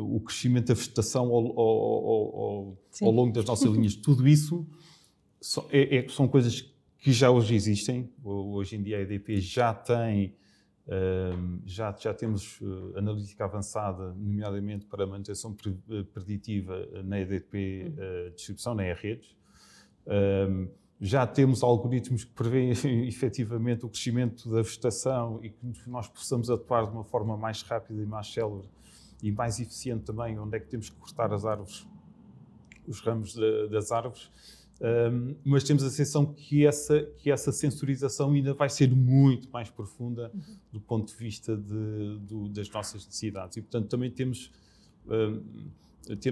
o 0.00 0.20
crescimento 0.20 0.68
da 0.68 0.74
vegetação 0.74 1.26
ao, 1.26 1.58
ao, 1.58 2.40
ao, 2.40 2.78
ao 3.02 3.10
longo 3.10 3.32
das 3.32 3.44
nossas 3.44 3.70
linhas, 3.70 3.94
tudo 3.94 4.26
isso 4.26 4.66
é, 5.70 5.98
é, 5.98 6.08
são 6.08 6.26
coisas 6.26 6.62
que 6.98 7.12
já 7.12 7.30
hoje 7.30 7.54
existem. 7.54 8.10
Hoje 8.24 8.76
em 8.76 8.82
dia 8.82 8.98
a 8.98 9.00
EDP 9.02 9.40
já 9.40 9.72
tem, 9.72 10.34
já, 11.64 11.94
já 11.98 12.14
temos 12.14 12.60
uh, 12.60 12.96
analítica 12.96 13.44
avançada, 13.44 14.12
nomeadamente 14.14 14.86
para 14.86 15.06
manutenção 15.06 15.50
uh, 15.50 16.04
preditiva 16.04 16.86
na 17.04 17.18
EDP 17.18 17.92
uh, 17.92 18.30
distribuição, 18.30 18.74
na 18.74 18.84
E-redes. 18.86 19.34
Já 20.98 21.26
temos 21.26 21.62
algoritmos 21.62 22.24
que 22.24 22.32
prevêem 22.32 22.70
efetivamente 23.06 23.84
o 23.84 23.88
crescimento 23.88 24.48
da 24.48 24.62
vegetação 24.62 25.40
e 25.42 25.50
que 25.50 25.90
nós 25.90 26.08
possamos 26.08 26.48
atuar 26.48 26.86
de 26.86 26.92
uma 26.92 27.04
forma 27.04 27.36
mais 27.36 27.62
rápida 27.62 28.00
e 28.00 28.06
mais 28.06 28.32
célere 28.32 28.66
e 29.22 29.32
mais 29.32 29.58
eficiente 29.60 30.04
também, 30.04 30.38
onde 30.38 30.56
é 30.56 30.60
que 30.60 30.68
temos 30.68 30.88
que 30.88 30.96
cortar 30.96 31.32
as 31.32 31.44
árvores, 31.44 31.86
os 32.86 33.00
ramos 33.00 33.34
de, 33.34 33.68
das 33.68 33.90
árvores. 33.90 34.30
Um, 34.78 35.34
mas 35.42 35.64
temos 35.64 35.82
a 35.82 35.88
sensação 35.88 36.26
que 36.26 36.66
essa, 36.66 37.02
que 37.16 37.30
essa 37.30 37.50
sensorização 37.50 38.32
ainda 38.32 38.52
vai 38.52 38.68
ser 38.68 38.94
muito 38.94 39.48
mais 39.50 39.70
profunda 39.70 40.30
uhum. 40.34 40.56
do 40.70 40.80
ponto 40.80 41.10
de 41.10 41.18
vista 41.18 41.56
de, 41.56 42.18
do, 42.20 42.48
das 42.50 42.68
nossas 42.68 43.06
necessidades. 43.06 43.56
E, 43.56 43.62
portanto, 43.62 43.88
também 43.88 44.10
temos, 44.10 44.52
um, 45.06 45.42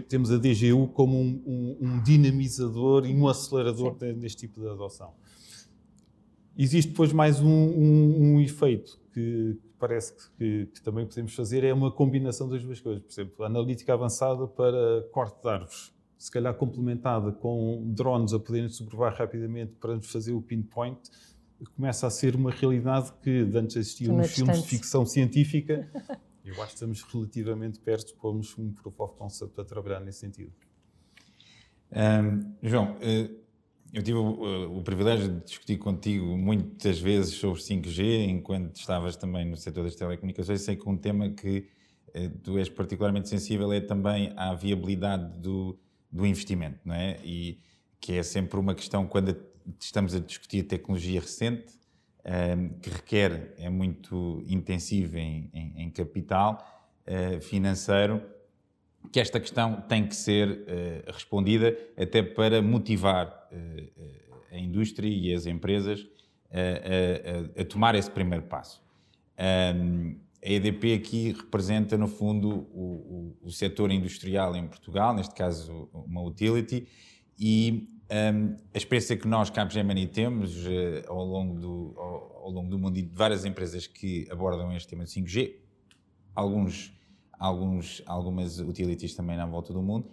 temos 0.08 0.30
a 0.30 0.36
DGU 0.36 0.88
como 0.88 1.18
um, 1.18 1.76
um, 1.80 2.02
dinamizador 2.02 3.06
e 3.06 3.14
um 3.14 3.26
acelerador 3.26 3.96
de, 3.96 4.12
deste 4.12 4.46
tipo 4.46 4.60
de 4.60 4.68
adoção. 4.68 5.14
Existe 6.56 6.90
depois 6.90 7.12
mais 7.12 7.40
um, 7.40 8.38
efeito 8.40 9.00
que, 9.12 9.56
parece 9.78 10.14
que, 10.36 10.66
que, 10.66 10.82
também 10.82 11.06
podemos 11.06 11.34
fazer 11.34 11.64
é 11.64 11.72
uma 11.72 11.90
combinação 11.90 12.46
das 12.46 12.62
duas 12.62 12.78
coisas. 12.78 13.02
Por 13.02 13.10
exemplo, 13.10 13.44
analítica 13.44 13.94
avançada 13.94 14.46
para 14.46 15.02
corte 15.10 15.42
de 15.42 15.48
árvores, 15.48 15.93
se 16.24 16.30
calhar 16.30 16.54
complementada 16.54 17.32
com 17.32 17.82
drones 17.84 18.32
a 18.32 18.40
poderem 18.40 18.70
sobrevoar 18.70 19.14
rapidamente 19.14 19.74
para 19.78 19.94
nos 19.94 20.10
fazer 20.10 20.32
o 20.32 20.40
pinpoint, 20.40 20.98
começa 21.76 22.06
a 22.06 22.10
ser 22.10 22.34
uma 22.34 22.50
realidade 22.50 23.12
que 23.22 23.40
antes 23.54 23.76
existia 23.76 24.10
nos 24.10 24.34
filmes 24.34 24.62
de 24.62 24.68
ficção 24.68 25.04
científica. 25.04 25.86
Eu 26.42 26.54
acho 26.54 26.68
que 26.68 26.74
estamos 26.74 27.02
relativamente 27.02 27.78
perto 27.78 28.06
de 28.06 28.14
pormos 28.14 28.56
um 28.58 28.72
proof 28.72 28.98
of 29.00 29.18
concept 29.18 29.54
para 29.54 29.64
trabalhar 29.64 30.00
nesse 30.00 30.20
sentido. 30.20 30.52
Um, 31.92 32.54
João, 32.62 32.96
uh 32.96 33.44
eu 33.92 34.02
tive 34.02 34.18
o, 34.18 34.78
o, 34.78 34.82
privilégio 34.82 35.28
de 35.28 35.44
discutir 35.44 35.78
contigo 35.78 36.36
muitas 36.36 36.98
vezes 36.98 37.34
sobre 37.34 37.60
5G, 37.60 38.28
enquanto 38.28 38.74
estavas 38.74 39.14
também 39.14 39.44
no 39.44 39.56
setor 39.56 39.84
das 39.84 39.94
telecomunicações. 39.94 40.62
Sei 40.62 40.74
que 40.74 40.88
um 40.88 40.96
tema 40.96 41.30
que 41.30 41.68
eh, 42.12 42.28
tu 42.42 42.58
és 42.58 42.68
particularmente 42.68 43.28
sensível 43.28 43.72
é 43.72 43.80
também 43.80 44.32
à 44.36 44.52
viabilidade 44.52 45.38
do, 45.38 45.78
do 46.14 46.24
investimento, 46.24 46.78
não 46.84 46.94
é? 46.94 47.18
E 47.24 47.58
que 48.00 48.12
é 48.12 48.22
sempre 48.22 48.58
uma 48.60 48.74
questão 48.74 49.06
quando 49.06 49.36
estamos 49.80 50.14
a 50.14 50.20
discutir 50.20 50.62
tecnologia 50.62 51.20
recente, 51.20 51.74
eh, 52.22 52.56
que 52.80 52.90
requer, 52.90 53.54
é 53.58 53.68
muito 53.68 54.44
intensivo 54.46 55.16
em, 55.16 55.50
em, 55.52 55.82
em 55.82 55.90
capital 55.90 56.64
eh, 57.04 57.40
financeiro 57.40 58.22
que 59.12 59.18
esta 59.20 59.40
questão 59.40 59.80
tem 59.82 60.06
que 60.06 60.16
ser 60.16 60.48
uh, 60.48 61.12
respondida 61.12 61.76
até 61.96 62.22
para 62.22 62.62
motivar 62.62 63.48
uh, 63.52 64.34
a 64.50 64.58
indústria 64.58 65.08
e 65.08 65.32
as 65.34 65.46
empresas 65.46 66.06
a, 66.50 67.60
a, 67.60 67.64
tomar 67.64 67.94
esse 67.94 68.10
primeiro 68.10 68.44
passo. 68.44 68.82
Um, 69.76 70.16
a 70.44 70.48
EDP 70.48 70.94
aqui 70.94 71.32
representa, 71.32 71.96
no 71.96 72.06
fundo, 72.06 72.50
o, 72.50 73.36
o, 73.42 73.46
o, 73.46 73.50
setor 73.50 73.90
industrial 73.90 74.54
em 74.54 74.66
Portugal, 74.66 75.14
neste 75.14 75.34
caso 75.34 75.88
uma 75.92 76.22
utility, 76.22 76.86
e 77.38 77.88
um, 78.34 78.56
a 78.74 78.76
experiência 78.76 79.16
que 79.16 79.26
nós, 79.26 79.48
Capgemini, 79.48 80.06
temos 80.06 80.66
uh, 80.66 80.70
ao, 81.08 81.24
longo 81.24 81.58
do, 81.58 81.94
ao, 81.96 82.42
ao 82.44 82.50
longo 82.50 82.68
do 82.68 82.78
mundo 82.78 82.98
e 82.98 83.02
de 83.02 83.14
várias 83.14 83.44
empresas 83.44 83.86
que 83.86 84.28
abordam 84.30 84.70
este 84.76 84.88
tema 84.88 85.04
de 85.04 85.10
5G, 85.10 85.54
alguns 86.34 86.92
alguns, 87.38 88.02
algumas 88.06 88.58
utilities 88.58 89.14
também 89.14 89.36
na 89.36 89.46
volta 89.46 89.72
do 89.72 89.82
mundo, 89.82 90.10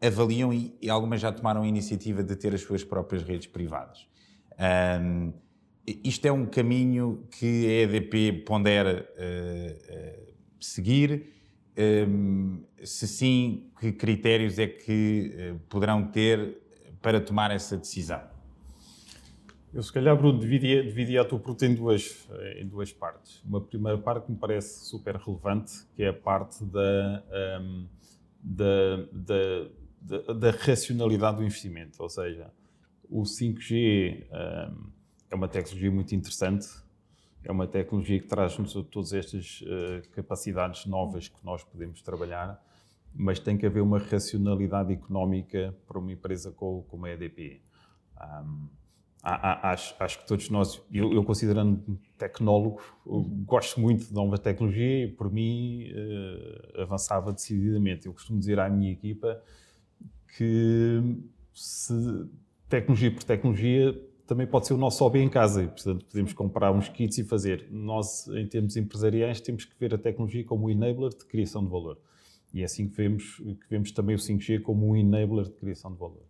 avaliam 0.00 0.52
e, 0.52 0.76
e, 0.80 0.88
algumas 0.88 1.20
já 1.20 1.30
tomaram 1.32 1.62
a 1.62 1.68
iniciativa 1.68 2.22
de 2.22 2.34
ter 2.36 2.54
as 2.54 2.62
suas 2.62 2.82
próprias 2.82 3.22
redes 3.22 3.46
privadas. 3.46 4.06
Um, 5.02 5.32
isto 5.86 6.26
é 6.26 6.32
um 6.32 6.46
caminho 6.46 7.26
que 7.30 7.66
a 7.66 7.82
EDP 7.82 8.44
pondera 8.44 9.08
uh, 9.16 10.20
uh, 10.20 10.34
seguir. 10.60 11.26
Um, 11.78 12.62
se 12.84 13.08
sim, 13.08 13.70
que 13.78 13.92
critérios 13.92 14.58
é 14.58 14.66
que 14.66 15.34
uh, 15.54 15.58
poderão 15.68 16.06
ter 16.06 16.58
para 17.00 17.20
tomar 17.20 17.50
essa 17.50 17.76
decisão? 17.76 18.20
Eu, 19.72 19.82
se 19.82 19.92
calhar, 19.92 20.16
Bruno, 20.16 20.38
dividia, 20.38 20.82
dividia 20.82 21.22
a 21.22 21.24
tua 21.24 21.38
pergunta 21.38 21.64
em 21.64 21.74
duas, 21.74 22.28
em 22.56 22.66
duas 22.66 22.92
partes. 22.92 23.40
Uma 23.44 23.60
primeira 23.60 23.96
parte 23.96 24.26
que 24.26 24.32
me 24.32 24.38
parece 24.38 24.84
super 24.84 25.14
relevante, 25.14 25.86
que 25.94 26.02
é 26.02 26.08
a 26.08 26.12
parte 26.12 26.64
da, 26.64 27.22
um, 27.62 27.86
da, 28.42 28.96
da, 29.12 29.70
da, 30.00 30.32
da, 30.34 30.50
racionalidade 30.50 31.36
do 31.36 31.44
investimento. 31.44 32.02
Ou 32.02 32.08
seja, 32.08 32.50
o 33.08 33.22
5G 33.22 34.26
um, 34.72 34.90
é 35.30 35.34
uma 35.34 35.48
tecnologia 35.48 35.90
muito 35.90 36.14
interessante, 36.14 36.66
é 37.44 37.50
uma 37.50 37.66
tecnologia 37.66 38.20
que 38.20 38.26
traz-nos 38.26 38.72
todas 38.90 39.12
estas 39.12 39.62
uh, 39.62 40.08
capacidades 40.12 40.84
novas 40.86 41.28
que 41.28 41.38
nós 41.44 41.62
podemos 41.62 42.02
trabalhar, 42.02 42.62
mas 43.14 43.38
tem 43.38 43.56
que 43.56 43.64
haver 43.64 43.80
uma 43.80 43.98
racionalidade 43.98 44.92
económica 44.92 45.74
para 45.86 45.98
uma 45.98 46.12
empresa 46.12 46.50
como, 46.50 46.82
como 46.82 47.06
a 47.06 47.10
EDP. 47.12 47.62
Um, 48.20 48.68
acho, 49.22 49.94
acho, 49.98 50.18
que 50.18 50.26
todos 50.26 50.50
nós, 50.50 50.82
eu, 50.92 51.12
eu 51.12 51.24
considerando 51.24 51.98
tecnólogo, 52.18 52.82
uhum. 53.06 53.44
gosto 53.46 53.80
muito 53.80 54.06
de 54.06 54.12
nova 54.12 54.36
tecnologia 54.36 55.04
e, 55.04 55.08
por 55.08 55.30
mim, 55.32 55.90
uh, 55.92 56.82
avançava 56.82 57.32
decididamente. 57.32 58.06
Eu 58.06 58.12
costumo 58.12 58.38
dizer 58.38 58.60
à 58.60 58.68
minha 58.68 58.92
equipa 58.92 59.42
que 60.36 61.02
se 61.54 61.94
tecnologia 62.68 63.10
por 63.10 63.24
tecnologia 63.24 64.09
também 64.30 64.46
pode 64.46 64.68
ser 64.68 64.74
o 64.74 64.76
nosso 64.76 65.02
hobby 65.02 65.18
em 65.18 65.28
casa 65.28 65.64
e, 65.64 65.66
portanto, 65.66 66.04
podemos 66.04 66.32
comprar 66.32 66.70
uns 66.70 66.88
kits 66.88 67.18
e 67.18 67.24
fazer. 67.24 67.66
Nós, 67.68 68.28
em 68.28 68.46
termos 68.46 68.76
empresariais, 68.76 69.40
temos 69.40 69.64
que 69.64 69.74
ver 69.76 69.92
a 69.92 69.98
tecnologia 69.98 70.44
como 70.44 70.66
um 70.66 70.70
enabler 70.70 71.10
de 71.10 71.24
criação 71.24 71.64
de 71.64 71.68
valor. 71.68 71.98
E 72.54 72.62
é 72.62 72.64
assim 72.64 72.88
que 72.88 72.94
vemos, 72.94 73.38
que 73.38 73.68
vemos 73.68 73.90
também 73.90 74.14
o 74.14 74.18
5G 74.20 74.62
como 74.62 74.86
um 74.86 74.94
enabler 74.94 75.46
de 75.46 75.54
criação 75.54 75.92
de 75.92 75.98
valor. 75.98 76.22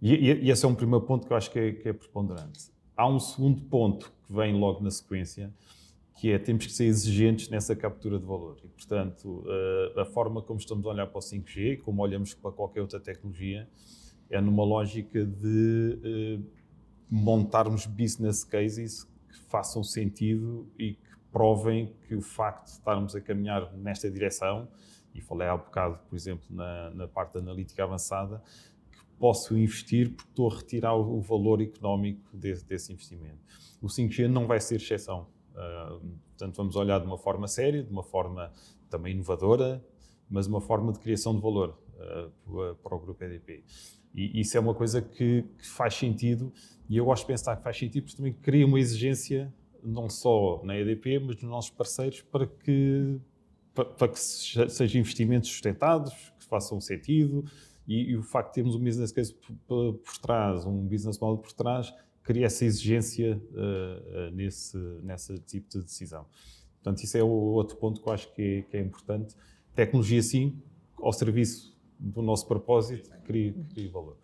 E, 0.00 0.14
e, 0.14 0.44
e 0.44 0.50
esse 0.50 0.64
é 0.64 0.68
um 0.68 0.74
primeiro 0.74 1.04
ponto 1.04 1.26
que 1.26 1.32
eu 1.34 1.36
acho 1.36 1.50
que 1.50 1.58
é, 1.58 1.72
que 1.72 1.86
é 1.90 1.92
preponderante. 1.92 2.70
Há 2.96 3.06
um 3.06 3.20
segundo 3.20 3.60
ponto 3.60 4.10
que 4.26 4.32
vem 4.32 4.58
logo 4.58 4.82
na 4.82 4.90
sequência, 4.90 5.52
que 6.18 6.30
é 6.30 6.38
temos 6.38 6.64
que 6.64 6.72
ser 6.72 6.86
exigentes 6.86 7.50
nessa 7.50 7.76
captura 7.76 8.18
de 8.18 8.24
valor. 8.24 8.56
E, 8.64 8.68
portanto, 8.68 9.44
a, 9.98 10.00
a 10.00 10.04
forma 10.06 10.40
como 10.40 10.58
estamos 10.58 10.86
a 10.86 10.88
olhar 10.88 11.06
para 11.08 11.18
o 11.18 11.20
5G, 11.20 11.82
como 11.82 12.00
olhamos 12.00 12.32
para 12.32 12.52
qualquer 12.52 12.80
outra 12.80 12.98
tecnologia, 12.98 13.68
é 14.30 14.40
numa 14.40 14.64
lógica 14.64 15.26
de 15.26 15.98
uh, 16.40 16.61
montarmos 17.14 17.84
business 17.84 18.42
cases 18.42 19.04
que 19.04 19.38
façam 19.50 19.84
sentido 19.84 20.66
e 20.78 20.94
que 20.94 21.16
provem 21.30 21.94
que 22.08 22.14
o 22.14 22.22
facto 22.22 22.64
de 22.64 22.70
estarmos 22.70 23.14
a 23.14 23.20
caminhar 23.20 23.70
nesta 23.74 24.10
direção, 24.10 24.66
e 25.14 25.20
falei 25.20 25.46
há 25.46 25.54
bocado, 25.54 25.98
por 26.08 26.16
exemplo, 26.16 26.46
na, 26.48 26.88
na 26.92 27.06
parte 27.06 27.36
analítica 27.36 27.84
avançada, 27.84 28.42
que 28.90 29.04
posso 29.18 29.54
investir 29.54 30.08
porque 30.14 30.30
estou 30.30 30.50
a 30.50 30.56
retirar 30.56 30.94
o 30.94 31.20
valor 31.20 31.60
económico 31.60 32.34
desse, 32.34 32.64
desse, 32.64 32.92
investimento. 32.94 33.40
O 33.82 33.88
5G 33.88 34.26
não 34.26 34.46
vai 34.46 34.58
ser 34.58 34.76
exceção. 34.76 35.26
Uh, 35.50 36.00
portanto, 36.28 36.56
vamos 36.56 36.76
olhar 36.76 36.98
de 36.98 37.06
uma 37.06 37.18
forma 37.18 37.46
séria, 37.46 37.82
de 37.82 37.90
uma 37.90 38.02
forma 38.02 38.50
também 38.88 39.12
inovadora, 39.12 39.84
mas 40.30 40.46
uma 40.46 40.62
forma 40.62 40.90
de 40.94 40.98
criação 40.98 41.34
de 41.34 41.42
valor 41.42 41.78
uh, 42.46 42.74
para 42.76 42.96
o 42.96 42.98
grupo 42.98 43.22
EDP. 43.22 43.62
E 44.14 44.40
isso 44.40 44.56
é 44.56 44.60
uma 44.60 44.74
coisa 44.74 45.00
que, 45.00 45.44
que, 45.58 45.66
faz 45.66 45.94
sentido 45.94 46.52
e 46.88 46.96
eu 46.98 47.04
gosto 47.04 47.22
de 47.22 47.28
pensar 47.28 47.56
que 47.56 47.62
faz 47.62 47.78
sentido 47.78 48.04
porque 48.04 48.16
também 48.16 48.32
cria 48.32 48.66
uma 48.66 48.78
exigência 48.78 49.52
não 49.82 50.08
só 50.08 50.60
na 50.62 50.76
EDP, 50.76 51.18
mas 51.18 51.36
nos 51.36 51.50
nossos 51.50 51.70
parceiros 51.70 52.20
para 52.20 52.46
que, 52.46 53.18
para, 53.74 53.84
para 53.86 54.08
que 54.08 54.20
sejam 54.20 55.00
investimentos 55.00 55.48
sustentados, 55.48 56.12
que 56.38 56.44
façam 56.44 56.80
sentido 56.80 57.44
e, 57.88 58.10
e, 58.10 58.16
o 58.16 58.22
facto 58.22 58.48
de 58.48 58.54
termos 58.54 58.74
um 58.76 58.84
business 58.84 59.10
case 59.10 59.34
por, 59.66 59.94
por 59.94 60.18
trás, 60.18 60.64
um 60.66 60.86
business 60.86 61.18
model 61.18 61.38
por 61.38 61.52
trás, 61.52 61.92
cria 62.22 62.46
essa 62.46 62.64
exigência 62.64 63.40
uh, 63.52 64.28
uh, 64.28 64.30
nesse, 64.32 64.76
nesse 65.02 65.38
tipo 65.40 65.68
de 65.68 65.82
decisão. 65.82 66.26
Portanto, 66.74 67.02
isso 67.02 67.16
é 67.16 67.22
o 67.22 67.28
outro 67.28 67.76
ponto 67.76 68.00
que 68.00 68.08
eu 68.08 68.12
acho 68.12 68.32
que 68.32 68.42
é, 68.42 68.62
que 68.62 68.76
é 68.76 68.80
importante. 68.80 69.34
Tecnologia, 69.74 70.22
sim, 70.22 70.60
ao 70.96 71.12
serviço 71.12 71.71
do 72.02 72.20
nosso 72.20 72.46
propósito, 72.46 73.10
cria, 73.24 73.54
cria 73.72 73.90
valor. 73.90 74.16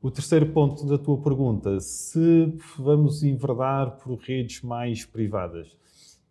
O 0.00 0.10
terceiro 0.10 0.46
ponto 0.46 0.86
da 0.86 0.96
tua 0.96 1.20
pergunta, 1.20 1.78
se 1.78 2.56
vamos 2.78 3.22
enverdar 3.22 3.98
por 3.98 4.16
redes 4.16 4.62
mais 4.62 5.04
privadas. 5.04 5.76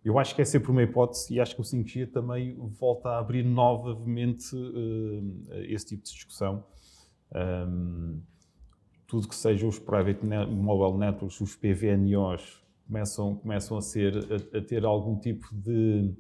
Eu 0.04 0.18
acho 0.18 0.34
que 0.34 0.42
é 0.42 0.46
sempre 0.46 0.72
uma 0.72 0.82
hipótese 0.82 1.36
e 1.36 1.40
acho 1.40 1.54
que 1.54 1.62
o 1.62 1.64
5G 1.64 2.10
também 2.10 2.56
volta 2.80 3.10
a 3.10 3.20
abrir 3.20 3.44
novamente 3.44 4.56
uh, 4.56 5.54
esse 5.68 5.86
tipo 5.86 6.04
de 6.04 6.14
discussão. 6.14 6.64
Um, 7.36 8.20
tudo 9.06 9.28
que 9.28 9.36
seja 9.36 9.68
os 9.68 9.78
Private 9.78 10.26
net, 10.26 10.50
Mobile 10.50 10.98
Networks, 10.98 11.40
os 11.42 11.56
PVNOs, 11.56 12.64
começam, 12.88 13.36
começam 13.36 13.78
a, 13.78 13.82
ser, 13.82 14.18
a, 14.18 14.58
a 14.58 14.62
ter 14.62 14.84
algum 14.84 15.20
tipo 15.20 15.48
de, 15.54 16.12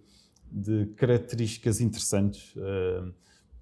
de 0.52 0.86
características 0.98 1.82
interessantes. 1.82 2.54
Uh, 2.56 3.12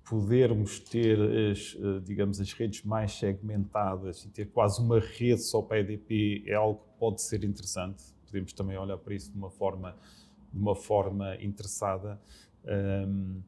podermos 0.09 0.79
ter, 0.79 1.19
as, 1.51 1.75
eh, 1.77 1.99
digamos, 2.03 2.39
as 2.39 2.53
redes 2.53 2.83
mais 2.83 3.11
segmentadas 3.11 4.23
e 4.23 4.29
ter 4.29 4.45
quase 4.49 4.81
uma 4.81 4.99
rede 4.99 5.41
só 5.41 5.61
para 5.61 5.77
a 5.77 5.79
EDP 5.81 6.43
é 6.47 6.53
algo 6.53 6.79
que 6.79 6.99
pode 6.99 7.21
ser 7.21 7.43
interessante. 7.43 8.03
Podemos 8.25 8.53
também 8.53 8.77
olhar 8.77 8.97
para 8.97 9.13
isso 9.13 9.31
de 9.31 9.37
uma 9.37 9.49
forma, 9.49 9.95
de 10.53 10.59
uma 10.59 10.75
forma 10.75 11.35
interessada. 11.41 12.19
Um, 12.65 13.41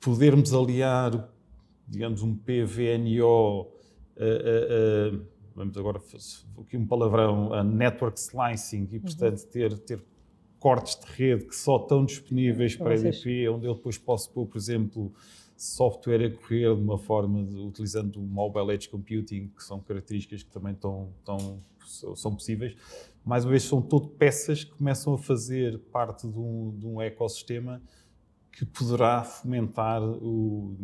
podermos 0.00 0.54
aliar, 0.54 1.28
digamos, 1.88 2.22
um 2.22 2.36
PVNO, 2.36 3.62
uh, 3.62 3.66
uh, 3.66 5.16
uh, 5.16 5.26
vamos 5.56 5.76
agora 5.76 6.00
aqui 6.60 6.76
um 6.76 6.86
palavrão, 6.86 7.52
a 7.52 7.64
network 7.64 8.18
slicing, 8.18 8.88
e 8.92 9.00
portanto 9.00 9.40
uhum. 9.40 9.50
ter, 9.50 9.78
ter 9.78 10.04
cortes 10.58 10.98
de 10.98 11.06
rede 11.12 11.44
que 11.44 11.54
só 11.54 11.76
estão 11.76 12.04
disponíveis 12.04 12.76
para 12.76 12.94
a 12.94 12.96
EDP, 12.96 13.48
onde 13.48 13.66
eu 13.66 13.74
depois 13.74 13.96
posso 13.96 14.30
pôr, 14.30 14.46
por 14.46 14.58
exemplo, 14.58 15.12
software 15.56 16.24
a 16.24 16.30
correr 16.30 16.74
de 16.74 16.82
uma 16.82 16.98
forma, 16.98 17.44
de, 17.44 17.56
utilizando 17.56 18.16
o 18.16 18.22
Mobile 18.22 18.72
Edge 18.72 18.88
Computing, 18.88 19.48
que 19.48 19.62
são 19.62 19.80
características 19.80 20.42
que 20.42 20.50
também 20.50 20.72
estão, 20.72 21.12
estão, 21.18 21.62
são 22.14 22.34
possíveis. 22.34 22.76
Mais 23.24 23.44
uma 23.44 23.50
vez, 23.50 23.64
são 23.64 23.82
todo 23.82 24.08
peças 24.08 24.64
que 24.64 24.70
começam 24.72 25.14
a 25.14 25.18
fazer 25.18 25.78
parte 25.92 26.26
de 26.26 26.38
um, 26.38 26.76
de 26.78 26.86
um 26.86 27.00
ecossistema 27.00 27.82
que 28.52 28.64
poderá 28.64 29.22
fomentar 29.22 30.02
o, 30.02 30.76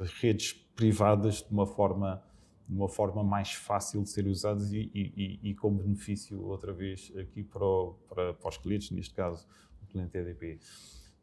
as 0.00 0.10
redes 0.12 0.52
privadas 0.76 1.36
de 1.36 1.50
uma 1.50 1.66
forma 1.66 2.22
de 2.68 2.74
uma 2.74 2.88
forma 2.88 3.24
mais 3.24 3.52
fácil 3.52 4.02
de 4.02 4.10
serem 4.10 4.30
usadas 4.30 4.72
e, 4.72 4.90
e, 4.94 5.40
e, 5.42 5.54
com 5.54 5.74
benefício, 5.74 6.44
outra 6.44 6.72
vez, 6.72 7.10
aqui 7.16 7.42
para, 7.42 7.64
o, 7.64 7.94
para, 8.08 8.34
para 8.34 8.48
os 8.48 8.58
clientes, 8.58 8.90
neste 8.90 9.14
caso, 9.14 9.46
o 9.82 9.86
cliente 9.86 10.16
EDP. 10.16 10.60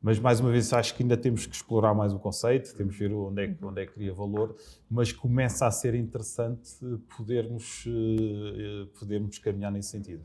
Mas, 0.01 0.19
mais 0.19 0.39
uma 0.39 0.51
vez, 0.51 0.71
acho 0.73 0.95
que 0.95 1.03
ainda 1.03 1.15
temos 1.15 1.45
que 1.45 1.55
explorar 1.55 1.93
mais 1.93 2.13
o 2.13 2.19
conceito, 2.19 2.75
temos 2.75 2.93
que 2.95 3.07
ver 3.07 3.13
onde 3.13 3.43
é, 3.43 3.57
onde 3.61 3.81
é 3.81 3.85
que 3.85 3.93
cria 3.93 4.13
valor, 4.13 4.55
mas 4.89 5.11
começa 5.11 5.67
a 5.67 5.71
ser 5.71 5.95
interessante 5.95 6.71
podermos, 7.15 7.85
eh, 7.87 8.87
podermos 8.99 9.37
caminhar 9.39 9.71
nesse 9.71 9.89
sentido. 9.89 10.23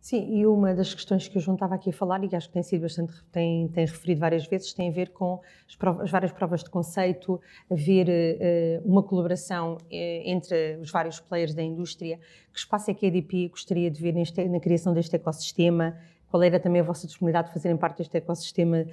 Sim, 0.00 0.38
e 0.38 0.46
uma 0.46 0.74
das 0.74 0.94
questões 0.94 1.26
que 1.26 1.36
eu 1.36 1.42
juntava 1.42 1.74
aqui 1.74 1.90
a 1.90 1.92
falar, 1.92 2.22
e 2.22 2.34
acho 2.34 2.46
que 2.48 2.54
tem 2.54 2.62
sido 2.62 2.82
bastante, 2.82 3.12
tem, 3.32 3.68
tem 3.68 3.84
referido 3.84 4.20
várias 4.20 4.46
vezes, 4.46 4.72
tem 4.72 4.88
a 4.88 4.92
ver 4.92 5.10
com 5.10 5.40
as, 5.68 5.74
provas, 5.74 6.04
as 6.04 6.10
várias 6.10 6.32
provas 6.32 6.62
de 6.62 6.70
conceito, 6.70 7.40
haver 7.70 8.08
uh, 8.08 8.88
uma 8.88 9.02
colaboração 9.02 9.74
uh, 9.74 9.78
entre 9.90 10.78
os 10.80 10.90
vários 10.90 11.18
players 11.18 11.52
da 11.54 11.62
indústria. 11.62 12.18
Que 12.52 12.58
espaço 12.58 12.90
é 12.90 12.94
que 12.94 13.06
a 13.06 13.08
EDP 13.08 13.48
gostaria 13.48 13.90
de 13.90 14.00
ver 14.00 14.12
neste, 14.12 14.44
na 14.48 14.60
criação 14.60 14.94
deste 14.94 15.16
ecossistema? 15.16 15.96
qual 16.30 16.42
era 16.42 16.60
também 16.60 16.80
a 16.80 16.84
vossa 16.84 17.06
disponibilidade 17.06 17.48
de 17.48 17.54
fazerem 17.54 17.76
parte 17.76 17.98
deste 17.98 18.16
ecossistema 18.16 18.86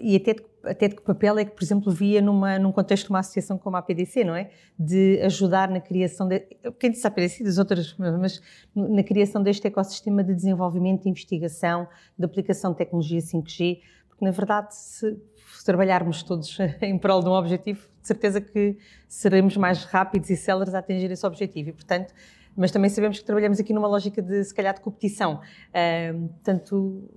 e 0.00 0.16
até 0.16 0.34
de, 0.34 0.44
até 0.64 0.88
de 0.88 0.96
que 0.96 1.02
papel 1.02 1.38
é 1.38 1.44
que, 1.44 1.52
por 1.52 1.62
exemplo, 1.62 1.92
via 1.92 2.20
numa, 2.20 2.58
num 2.58 2.72
contexto 2.72 3.06
de 3.06 3.10
uma 3.10 3.20
associação 3.20 3.56
como 3.56 3.76
a 3.76 3.78
APDC, 3.78 4.24
não 4.24 4.34
é? 4.34 4.50
De 4.78 5.20
ajudar 5.22 5.70
na 5.70 5.80
criação, 5.80 6.26
de, 6.26 6.40
quem 6.78 6.90
disse 6.90 7.06
a 7.06 7.08
APDC, 7.08 7.44
das 7.44 7.58
outras, 7.58 7.94
mas 7.96 8.42
na 8.74 9.02
criação 9.02 9.42
deste 9.42 9.66
ecossistema 9.66 10.24
de 10.24 10.34
desenvolvimento, 10.34 11.02
de 11.02 11.08
investigação, 11.08 11.86
de 12.18 12.24
aplicação 12.24 12.72
de 12.72 12.78
tecnologia 12.78 13.20
5G, 13.20 13.80
porque 14.08 14.24
na 14.24 14.30
verdade, 14.30 14.74
se, 14.74 15.16
trabalharmos 15.64 16.22
todos 16.22 16.58
em 16.82 16.98
prol 16.98 17.22
de 17.22 17.28
um 17.28 17.32
objetivo, 17.32 17.80
de 18.00 18.06
certeza 18.06 18.40
que 18.40 18.76
seremos 19.08 19.56
mais 19.56 19.84
rápidos 19.84 20.28
e 20.28 20.36
céleres 20.36 20.74
a 20.74 20.80
atingir 20.80 21.10
esse 21.10 21.26
objetivo 21.26 21.70
e, 21.70 21.72
portanto, 21.72 22.12
mas 22.56 22.70
também 22.70 22.88
sabemos 22.88 23.18
que 23.18 23.24
trabalhamos 23.24 23.58
aqui 23.58 23.72
numa 23.72 23.88
lógica 23.88 24.22
de, 24.22 24.44
se 24.44 24.54
calhar, 24.54 24.74
de 24.74 24.80
competição. 24.80 25.40
Uh, 25.70 26.28
portanto, 26.28 27.10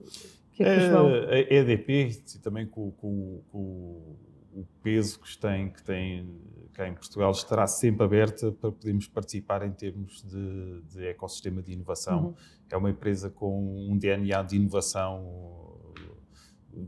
que 0.57 0.63
é 0.63 0.89
que. 0.89 1.53
A 1.53 1.53
EDP, 1.55 2.21
também 2.41 2.65
com, 2.65 2.91
com, 2.91 3.41
com, 3.51 4.17
o 4.53 4.65
peso 4.81 5.19
que 5.19 5.37
tem, 5.37 5.69
que 5.69 5.83
tem 5.83 6.41
cá 6.73 6.87
em 6.87 6.93
Portugal, 6.93 7.31
estará 7.31 7.67
sempre 7.67 8.03
aberta 8.03 8.51
para 8.51 8.71
podermos 8.71 9.07
participar 9.07 9.65
em 9.65 9.71
termos 9.71 10.23
de, 10.23 10.81
de 10.81 11.05
ecossistema 11.05 11.61
de 11.61 11.73
inovação. 11.73 12.27
Uhum. 12.27 12.35
É 12.69 12.77
uma 12.77 12.89
empresa 12.89 13.29
com 13.29 13.89
um 13.89 13.97
DNA 13.97 14.41
de 14.43 14.55
inovação 14.55 15.75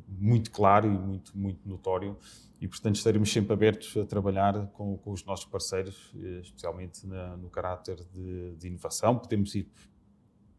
muito 0.08 0.52
claro 0.52 0.88
e 0.88 0.90
muito, 0.90 1.38
muito 1.38 1.68
notório 1.68 2.18
e, 2.62 2.68
portanto, 2.68 2.96
estaremos 2.96 3.32
sempre 3.32 3.54
abertos 3.54 3.96
a 3.96 4.06
trabalhar 4.06 4.68
com, 4.74 4.98
com 4.98 5.12
os 5.12 5.24
nossos 5.24 5.46
parceiros, 5.46 6.14
eh, 6.16 6.42
especialmente 6.42 7.08
na, 7.08 7.38
no 7.38 7.50
caráter 7.50 7.96
de, 8.12 8.56
de, 8.56 8.68
inovação. 8.68 9.18
Podemos 9.18 9.56
ir 9.56 9.72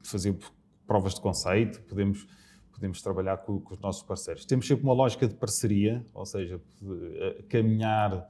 fazer 0.02 0.36
provas 0.86 1.14
de 1.14 1.20
conceito, 1.20 1.82
podemos, 1.82 2.26
podemos 2.70 3.02
trabalhar 3.02 3.38
com, 3.38 3.60
com, 3.60 3.74
os 3.74 3.80
nossos 3.80 4.02
parceiros. 4.02 4.44
Temos 4.44 4.66
sempre 4.66 4.84
uma 4.84 4.94
lógica 4.94 5.26
de 5.26 5.34
parceria, 5.34 6.04
ou 6.14 6.24
seja, 6.24 6.60
caminhar 7.48 8.28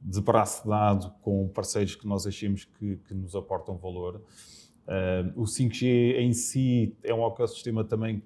de 0.00 0.20
braço 0.20 0.66
dado 0.66 1.12
com 1.22 1.48
parceiros 1.48 1.96
que 1.96 2.06
nós 2.06 2.26
achemos 2.26 2.64
que, 2.64 2.96
que 2.98 3.14
nos 3.14 3.34
aportam 3.34 3.76
valor. 3.76 4.22
Uh, 4.86 5.42
o 5.42 5.44
5G 5.44 6.16
em 6.18 6.32
si 6.32 6.96
é 7.02 7.12
um 7.12 7.26
ecossistema 7.26 7.84
também 7.84 8.22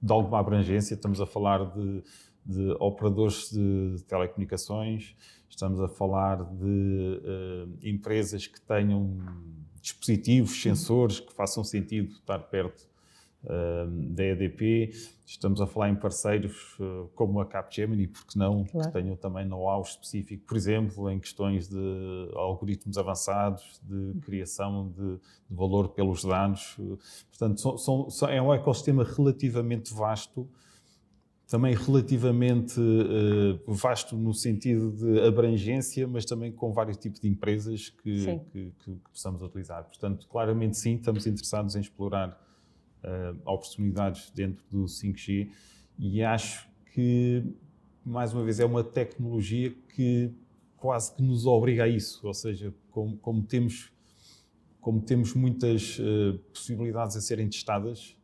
de 0.00 0.12
alguma 0.12 0.38
abrangência, 0.38 0.94
estamos 0.94 1.20
a 1.20 1.26
falar 1.26 1.64
de, 1.74 2.02
de 2.44 2.70
operadores 2.78 3.50
de 3.50 4.02
telecomunicações, 4.04 5.14
estamos 5.48 5.80
a 5.80 5.88
falar 5.88 6.44
de 6.44 6.64
uh, 6.64 7.78
empresas 7.82 8.46
que 8.46 8.60
tenham 8.60 9.18
dispositivos, 9.80 10.62
sensores 10.62 11.20
que 11.20 11.32
façam 11.34 11.62
sentido 11.62 12.12
estar 12.12 12.38
perto 12.38 12.88
da 13.46 14.24
EDP. 14.24 14.90
Estamos 15.24 15.60
a 15.60 15.66
falar 15.66 15.90
em 15.90 15.96
parceiros 15.96 16.76
uh, 16.78 17.08
como 17.14 17.40
a 17.40 17.46
Capgemini, 17.46 18.06
porque 18.06 18.38
não, 18.38 18.64
claro. 18.64 18.88
que 18.88 18.92
tenham 18.92 19.16
também 19.16 19.44
know-how 19.44 19.82
específico, 19.82 20.44
por 20.46 20.56
exemplo, 20.56 21.10
em 21.10 21.18
questões 21.18 21.68
de 21.68 22.30
algoritmos 22.34 22.96
avançados, 22.96 23.80
de 23.82 24.20
criação 24.20 24.88
de, 24.88 25.16
de 25.48 25.56
valor 25.56 25.88
pelos 25.88 26.24
dados. 26.24 26.76
Portanto, 27.28 27.78
são, 27.78 28.08
são, 28.08 28.28
é 28.28 28.40
um 28.40 28.54
ecossistema 28.54 29.02
relativamente 29.02 29.92
vasto, 29.92 30.48
também 31.48 31.74
relativamente 31.74 32.80
uh, 32.80 33.60
vasto 33.72 34.16
no 34.16 34.32
sentido 34.32 34.92
de 34.92 35.20
abrangência, 35.20 36.06
mas 36.06 36.24
também 36.24 36.52
com 36.52 36.72
vários 36.72 36.96
tipos 36.96 37.20
de 37.20 37.28
empresas 37.28 37.88
que, 37.88 38.26
que, 38.26 38.72
que, 38.78 38.92
que 38.92 39.10
possamos 39.12 39.42
utilizar. 39.42 39.84
Portanto, 39.84 40.26
claramente 40.28 40.76
sim, 40.76 40.96
estamos 40.96 41.26
interessados 41.26 41.74
em 41.74 41.80
explorar 41.80 42.45
oportunidades 43.44 44.30
dentro 44.30 44.64
do 44.70 44.84
5G 44.84 45.50
e 45.98 46.22
acho 46.22 46.68
que, 46.92 47.44
mais 48.04 48.32
uma 48.32 48.44
vez, 48.44 48.60
é 48.60 48.64
uma 48.64 48.84
tecnologia 48.84 49.74
que 49.94 50.32
quase 50.76 51.14
que 51.14 51.22
nos 51.22 51.46
obriga 51.46 51.84
a 51.84 51.88
isso, 51.88 52.26
ou 52.26 52.34
seja, 52.34 52.72
como, 52.90 53.16
como 53.18 53.42
temos, 53.42 53.92
como 54.80 55.00
temos 55.00 55.34
muitas 55.34 55.98
uh, 55.98 56.38
possibilidades 56.52 57.16
a 57.16 57.20
serem 57.20 57.48
testadas, 57.48 58.16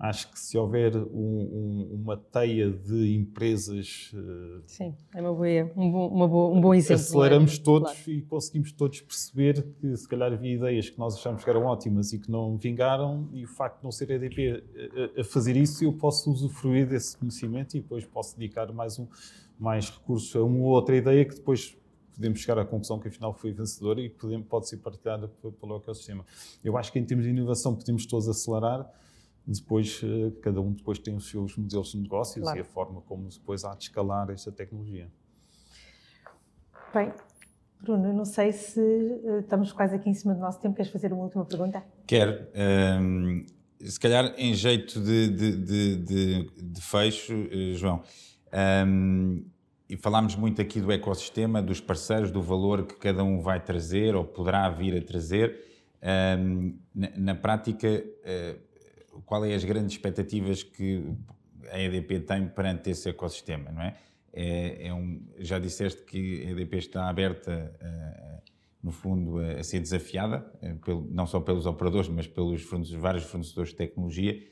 acho 0.00 0.32
que 0.32 0.40
se 0.40 0.56
houver 0.56 0.96
um, 0.96 1.04
um, 1.12 2.00
uma 2.02 2.16
teia 2.16 2.70
de 2.70 3.14
empresas. 3.14 4.10
Eh, 4.14 4.62
Sim, 4.66 4.96
é 5.14 5.20
uma 5.20 5.34
boa, 5.34 5.72
um, 5.76 5.92
bom, 5.92 6.08
uma 6.08 6.26
boa, 6.26 6.56
um 6.56 6.58
bom 6.58 6.72
exemplo. 6.72 7.02
Aceleramos 7.02 7.58
é? 7.58 7.62
todos 7.62 7.92
claro. 7.92 8.10
e 8.10 8.22
conseguimos 8.22 8.72
todos 8.72 9.02
perceber 9.02 9.62
que 9.78 9.94
se 9.94 10.08
calhar 10.08 10.32
havia 10.32 10.54
ideias 10.54 10.88
que 10.88 10.98
nós 10.98 11.16
achamos 11.16 11.44
que 11.44 11.50
eram 11.50 11.66
ótimas 11.66 12.14
e 12.14 12.18
que 12.18 12.30
não 12.30 12.56
vingaram, 12.56 13.28
e 13.30 13.44
o 13.44 13.48
facto 13.48 13.78
de 13.80 13.84
não 13.84 13.92
ser 13.92 14.10
EDP 14.10 14.64
a, 15.16 15.20
a 15.20 15.24
fazer 15.24 15.54
isso, 15.54 15.84
eu 15.84 15.92
posso 15.92 16.32
usufruir 16.32 16.88
desse 16.88 17.18
conhecimento 17.18 17.76
e 17.76 17.80
depois 17.82 18.06
posso 18.06 18.38
dedicar 18.38 18.72
mais, 18.72 18.98
um, 18.98 19.06
mais 19.58 19.90
recursos 19.90 20.34
a 20.34 20.42
uma 20.42 20.60
ou 20.60 20.70
outra 20.70 20.96
ideia 20.96 21.26
que 21.26 21.34
depois 21.34 21.76
podemos 22.14 22.40
chegar 22.40 22.58
à 22.58 22.64
conclusão 22.64 22.98
que 22.98 23.08
afinal 23.08 23.34
foi 23.34 23.52
vencedora 23.52 24.00
e 24.00 24.08
podemos, 24.08 24.46
pode 24.46 24.66
ser 24.66 24.78
partilhada 24.78 25.28
pelo 25.60 25.76
ecossistema. 25.76 26.24
Eu 26.64 26.78
acho 26.78 26.90
que 26.90 26.98
em 26.98 27.04
termos 27.04 27.26
de 27.26 27.30
inovação 27.30 27.74
podemos 27.74 28.06
todos 28.06 28.26
acelerar, 28.28 28.90
depois 29.46 30.00
eh, 30.04 30.32
cada 30.42 30.60
um 30.60 30.72
depois 30.72 30.98
tem 30.98 31.14
os 31.14 31.28
seus 31.28 31.56
modelos 31.56 31.92
de 31.92 31.98
negócios 31.98 32.42
claro. 32.42 32.58
e 32.58 32.60
a 32.60 32.64
forma 32.64 33.00
como 33.02 33.28
depois 33.28 33.64
há 33.64 33.74
de 33.74 33.84
escalar 33.84 34.30
esta 34.30 34.52
tecnologia. 34.52 35.10
Bem, 36.94 37.12
Bruno, 37.80 38.12
não 38.12 38.24
sei 38.24 38.52
se 38.52 38.80
uh, 38.80 39.40
estamos 39.40 39.72
quase 39.72 39.96
aqui 39.96 40.10
em 40.10 40.14
cima 40.14 40.34
do 40.34 40.40
nosso 40.40 40.60
tempo. 40.60 40.74
Queres 40.74 40.90
fazer 40.92 41.12
uma 41.12 41.24
última 41.24 41.44
pergunta? 41.44 41.82
Quero. 42.06 42.46
Um, 43.00 43.44
se 43.80 43.98
calhar 43.98 44.34
em 44.36 44.52
jeito 44.54 45.00
de, 45.00 45.30
de, 45.30 45.56
de, 45.56 45.96
de, 45.96 46.50
de 46.62 46.80
fecho, 46.80 47.32
uh, 47.32 47.74
João. 47.74 48.02
Um, 48.86 49.44
e 49.88 49.96
falámos 49.96 50.36
muito 50.36 50.62
aqui 50.62 50.80
do 50.80 50.92
ecossistema, 50.92 51.60
dos 51.60 51.80
parceiros, 51.80 52.30
do 52.30 52.40
valor 52.40 52.86
que 52.86 52.94
cada 52.94 53.24
um 53.24 53.40
vai 53.40 53.58
trazer 53.58 54.14
ou 54.14 54.24
poderá 54.24 54.68
vir 54.70 54.96
a 54.96 55.04
trazer. 55.04 55.64
Um, 56.38 56.78
na, 56.94 57.10
na, 57.16 57.34
prática, 57.34 57.88
uh, 57.88 58.60
qual 59.24 59.44
é 59.44 59.54
as 59.54 59.64
grandes 59.64 59.92
expectativas 59.92 60.62
que 60.62 61.04
a 61.70 61.80
EDP 61.80 62.20
tem 62.20 62.48
perante 62.48 62.90
esse 62.90 63.08
ecossistema, 63.08 63.70
não 63.70 63.82
é? 63.82 63.96
é, 64.32 64.88
é 64.88 64.94
um, 64.94 65.20
já 65.38 65.58
disseste 65.58 66.02
que 66.02 66.44
a 66.46 66.50
EDP 66.50 66.78
está 66.78 67.08
aberta, 67.08 67.74
uh, 67.80 68.50
no 68.82 68.92
fundo, 68.92 69.38
a, 69.38 69.60
a 69.60 69.64
ser 69.64 69.80
desafiada, 69.80 70.46
uh, 70.62 70.76
pelo, 70.76 71.06
não 71.10 71.26
só 71.26 71.40
pelos 71.40 71.66
operadores, 71.66 72.08
mas 72.08 72.26
pelos 72.26 72.64
vários 72.92 73.24
fornecedores 73.24 73.70
de 73.70 73.76
tecnologia. 73.76 74.42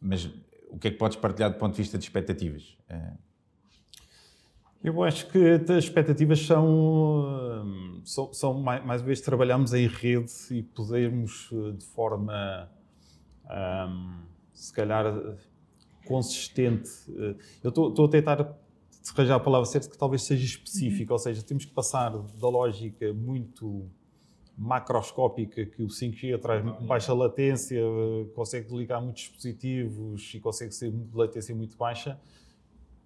Mas 0.00 0.26
o 0.68 0.78
que 0.78 0.88
é 0.88 0.90
que 0.90 0.98
podes 0.98 1.16
partilhar 1.16 1.50
do 1.50 1.58
ponto 1.58 1.72
de 1.72 1.78
vista 1.78 1.96
de 1.98 2.04
expectativas? 2.04 2.76
Eu 4.84 5.02
acho 5.02 5.28
que 5.30 5.38
as 5.38 5.84
expectativas 5.84 6.40
são, 6.40 8.02
são, 8.04 8.32
são 8.32 8.54
mais, 8.54 8.84
mais 8.84 9.00
uma 9.00 9.06
vez, 9.06 9.20
trabalhamos 9.22 9.72
em 9.72 9.86
rede 9.86 10.30
e 10.50 10.62
podermos, 10.62 11.48
de 11.78 11.86
forma 11.86 12.70
um, 13.50 14.22
se 14.52 14.72
calhar 14.72 15.36
consistente. 16.06 16.90
Eh, 17.08 17.36
eu 17.62 17.68
estou 17.68 18.04
a 18.04 18.08
tentar 18.08 18.56
arranjar 19.14 19.36
a 19.36 19.40
palavra 19.40 19.66
certa 19.66 19.88
que 19.88 19.98
talvez 19.98 20.22
seja 20.22 20.44
específica, 20.44 21.12
uhum. 21.12 21.14
ou 21.14 21.18
seja, 21.18 21.42
temos 21.42 21.64
que 21.64 21.72
passar 21.72 22.10
da 22.10 22.48
lógica 22.48 23.12
muito 23.12 23.88
macroscópica 24.56 25.64
que 25.64 25.82
o 25.82 25.86
5G 25.86 26.38
traz 26.40 26.64
baixa 26.86 27.12
latência, 27.12 27.80
consegue 28.34 28.74
ligar 28.76 29.00
muitos 29.00 29.22
dispositivos 29.22 30.32
e 30.34 30.40
consegue 30.40 30.72
ser 30.72 30.90
de 30.90 31.16
latência 31.16 31.54
muito 31.54 31.76
baixa, 31.76 32.20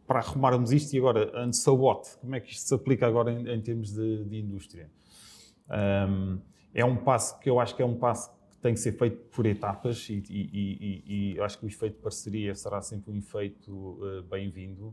para 0.07 0.21
arrumarmos 0.21 0.71
isto 0.73 0.95
e 0.95 0.99
agora, 0.99 1.33
and 1.41 1.53
so 1.53 1.75
what? 1.75 2.17
Como 2.19 2.35
é 2.35 2.41
que 2.41 2.53
isto 2.53 2.69
se 2.69 2.75
aplica 2.75 3.07
agora 3.07 3.33
em, 3.33 3.49
em 3.49 3.61
termos 3.61 3.93
de, 3.93 4.25
de 4.25 4.37
indústria? 4.39 4.91
Um, 5.69 6.39
é 6.75 6.85
um 6.85 6.97
passo 6.97 7.39
que 7.41 7.49
eu 7.49 7.59
acho 7.59 7.75
que 7.75 7.83
é 7.83 7.87
um 7.87 7.97
passo 7.97 8.31
tem 8.67 8.75
que 8.75 8.81
ser 8.81 8.99
feito 8.99 9.17
por 9.31 9.47
etapas 9.47 10.09
e, 10.11 10.25
e, 10.29 11.03
e, 11.07 11.35
e 11.35 11.41
acho 11.41 11.57
que 11.57 11.67
o 11.67 11.69
efeito 11.69 11.95
de 11.95 12.03
parceria 12.03 12.53
será 12.53 12.83
sempre 12.83 13.13
um 13.13 13.17
efeito 13.17 13.71
uh, 13.73 14.23
bem-vindo. 14.29 14.93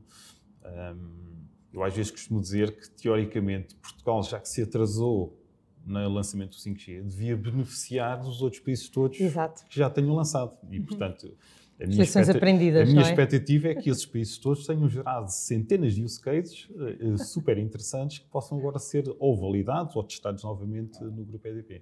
Um, 0.64 1.44
eu 1.74 1.84
às 1.84 1.96
vezes 1.96 2.12
costumo 2.12 2.40
dizer 2.40 2.78
que, 2.78 2.88
teoricamente, 2.92 3.74
Portugal, 3.78 4.22
já 4.22 4.40
que 4.40 4.48
se 4.48 4.62
atrasou 4.62 5.36
no 5.84 6.08
lançamento 6.08 6.52
do 6.52 6.58
5G, 6.58 7.02
devia 7.02 7.36
beneficiar 7.36 8.22
dos 8.22 8.44
outros 8.44 8.62
países 8.62 8.88
todos 8.90 9.20
Exato. 9.20 9.66
que 9.66 9.76
já 9.76 9.90
tenham 9.90 10.14
lançado. 10.14 10.56
E, 10.70 10.78
uhum. 10.78 10.86
portanto, 10.86 11.36
a 11.82 11.88
minha, 11.88 12.04
a 12.04 12.86
minha 12.86 13.02
é? 13.02 13.10
expectativa 13.10 13.70
é 13.70 13.76
que 13.76 13.90
esses 13.90 14.06
países 14.06 14.38
todos 14.38 14.68
tenham 14.68 14.88
gerado 14.88 15.32
centenas 15.32 15.96
de 15.96 16.04
use 16.04 16.22
cases 16.22 16.70
uh, 16.70 17.18
super 17.18 17.58
interessantes 17.58 18.20
que 18.20 18.28
possam 18.28 18.60
agora 18.60 18.78
ser 18.78 19.04
ou 19.18 19.36
validados 19.36 19.96
ou 19.96 20.04
testados 20.04 20.44
novamente 20.44 21.04
no 21.04 21.26
grupo 21.26 21.48
EDP. 21.48 21.82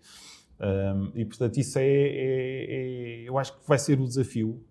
Um, 0.62 1.12
e, 1.15 1.26
portanto, 1.26 1.58
isso 1.58 1.80
é, 1.80 1.84
é, 1.86 2.65
é, 2.69 3.21
Eu 3.24 3.38
acho 3.38 3.58
que 3.58 3.67
vai 3.67 3.80
ser 3.80 4.00
o 4.00 4.06
desafio. 4.06 4.63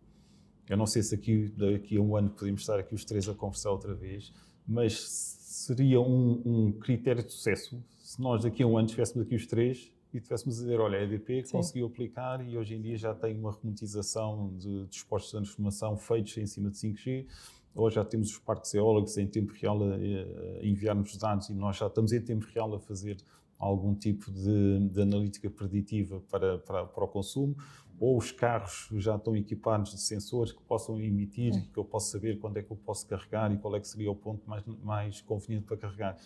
Eu 0.68 0.76
não 0.76 0.86
sei 0.86 1.02
se 1.02 1.14
aqui, 1.14 1.52
daqui 1.56 1.96
a 1.96 2.00
um 2.00 2.16
ano 2.16 2.30
podemos 2.30 2.60
estar 2.60 2.78
aqui 2.78 2.94
os 2.94 3.04
três 3.04 3.28
a 3.28 3.34
conversar 3.34 3.72
outra 3.72 3.92
vez, 3.92 4.32
mas 4.66 5.00
seria 5.00 6.00
um, 6.00 6.42
um 6.44 6.72
critério 6.72 7.24
de 7.24 7.32
sucesso 7.32 7.82
se 8.10 8.20
nós 8.20 8.42
daqui 8.42 8.60
a 8.64 8.66
um 8.66 8.76
ano 8.76 8.86
estivéssemos 8.86 9.24
aqui 9.24 9.36
os 9.36 9.46
três 9.46 9.92
e 10.12 10.18
tivéssemos 10.20 10.58
a 10.58 10.62
dizer, 10.62 10.80
olha, 10.80 10.98
a 10.98 11.02
EDP 11.04 11.44
Sim. 11.44 11.52
conseguiu 11.52 11.86
aplicar 11.86 12.44
e 12.44 12.58
hoje 12.58 12.74
em 12.74 12.82
dia 12.82 12.96
já 12.96 13.14
tem 13.14 13.38
uma 13.38 13.52
remotização 13.52 14.52
de 14.58 14.86
dispostos 14.88 15.30
de 15.30 15.36
transformação 15.36 15.96
feitos 15.96 16.36
em 16.36 16.44
cima 16.44 16.70
de 16.70 16.76
5G, 16.76 17.28
ou 17.72 17.88
já 17.88 18.04
temos 18.04 18.32
os 18.32 18.38
parques 18.40 18.74
eólicos 18.74 19.16
em 19.16 19.28
tempo 19.28 19.52
real 19.52 19.80
a, 19.80 19.94
a 19.94 20.66
enviar-nos 20.66 21.16
dados 21.16 21.50
e 21.50 21.54
nós 21.54 21.76
já 21.76 21.86
estamos 21.86 22.12
em 22.12 22.20
tempo 22.20 22.44
real 22.52 22.74
a 22.74 22.80
fazer 22.80 23.18
algum 23.60 23.94
tipo 23.94 24.30
de, 24.32 24.88
de 24.88 25.02
analítica 25.02 25.50
preditiva 25.50 26.20
para, 26.30 26.58
para, 26.58 26.86
para, 26.86 27.04
o 27.04 27.08
consumo, 27.08 27.54
ou 27.98 28.16
os 28.16 28.32
carros 28.32 28.88
já 28.92 29.16
estão 29.16 29.36
equipados 29.36 29.92
de 29.92 30.00
sensores 30.00 30.52
que 30.52 30.62
possam 30.62 30.98
emitir 30.98 31.52
que 31.70 31.78
eu 31.78 31.84
possa 31.84 32.12
saber 32.12 32.38
quando 32.38 32.56
é 32.56 32.62
que 32.62 32.70
eu 32.70 32.76
posso 32.76 33.06
carregar 33.06 33.52
e 33.52 33.58
qual 33.58 33.76
é 33.76 33.80
que 33.80 33.86
seria 33.86 34.10
o 34.10 34.16
ponto 34.16 34.48
mais, 34.48 34.64
mais 34.82 35.20
conveniente 35.20 35.66
para 35.66 35.76
carregar. 35.76 36.16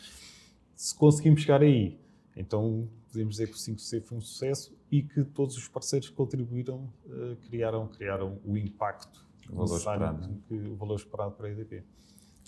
Se 0.77 0.97
conseguimos 0.97 1.43
chegar 1.43 1.61
aí, 1.63 1.99
então 2.37 2.89
podemos 3.11 3.35
dizer 3.35 3.49
que 3.49 3.55
o 3.55 3.57
5C 3.57 4.03
foi 4.03 4.19
um 4.19 4.21
sucesso 4.21 4.77
e 4.91 5.03
que 5.03 5.25
todos 5.25 5.57
os 5.57 5.67
parceiros 5.67 6.09
que 6.09 6.15
contribuíram 6.15 6.89
uh, 7.07 7.37
criaram, 7.49 7.89
criaram 7.89 8.39
o 8.45 8.57
impacto 8.57 9.25
o 9.51 9.57
valor 9.57 9.77
esperado. 9.77 10.43
Que, 10.49 10.55
o 10.55 10.77
valor 10.77 10.97
esperado 10.97 11.33
para 11.33 11.49
a 11.49 11.51
EDP. 11.51 11.83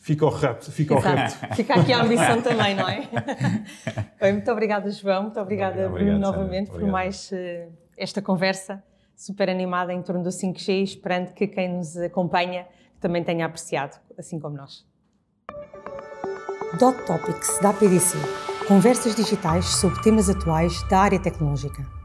Fica 0.06 0.24
o 0.24 0.28
repto, 0.28 0.70
fica 0.70 0.94
o 0.94 1.00
repto. 1.00 1.56
Fica 1.56 1.80
aqui 1.80 1.92
a 1.92 2.00
ambição 2.00 2.38
também, 2.40 2.76
não 2.76 2.88
é? 2.88 3.08
Bem, 4.20 4.34
muito 4.34 4.48
obrigada, 4.52 4.88
João. 4.88 5.24
Muito 5.24 5.40
obrigada, 5.40 5.88
Bruno, 5.88 5.94
obrigado, 5.94 6.20
novamente, 6.20 6.70
por 6.70 6.82
mais 6.82 7.32
uh, 7.32 7.72
esta 7.96 8.22
conversa 8.22 8.80
super 9.16 9.50
animada 9.50 9.92
em 9.92 10.00
torno 10.00 10.22
do 10.22 10.28
5G, 10.28 10.84
esperando 10.84 11.32
que 11.32 11.48
quem 11.48 11.78
nos 11.78 11.96
acompanha 11.96 12.68
também 13.00 13.24
tenha 13.24 13.46
apreciado, 13.46 13.98
assim 14.16 14.38
como 14.38 14.56
nós. 14.56 14.86
Dot 16.78 17.04
Topics 17.04 17.58
da 17.60 17.72
PDC. 17.72 18.16
Conversas 18.68 19.16
digitais 19.16 19.64
sobre 19.64 20.00
temas 20.02 20.30
atuais 20.30 20.88
da 20.88 21.00
área 21.00 21.18
tecnológica. 21.18 21.95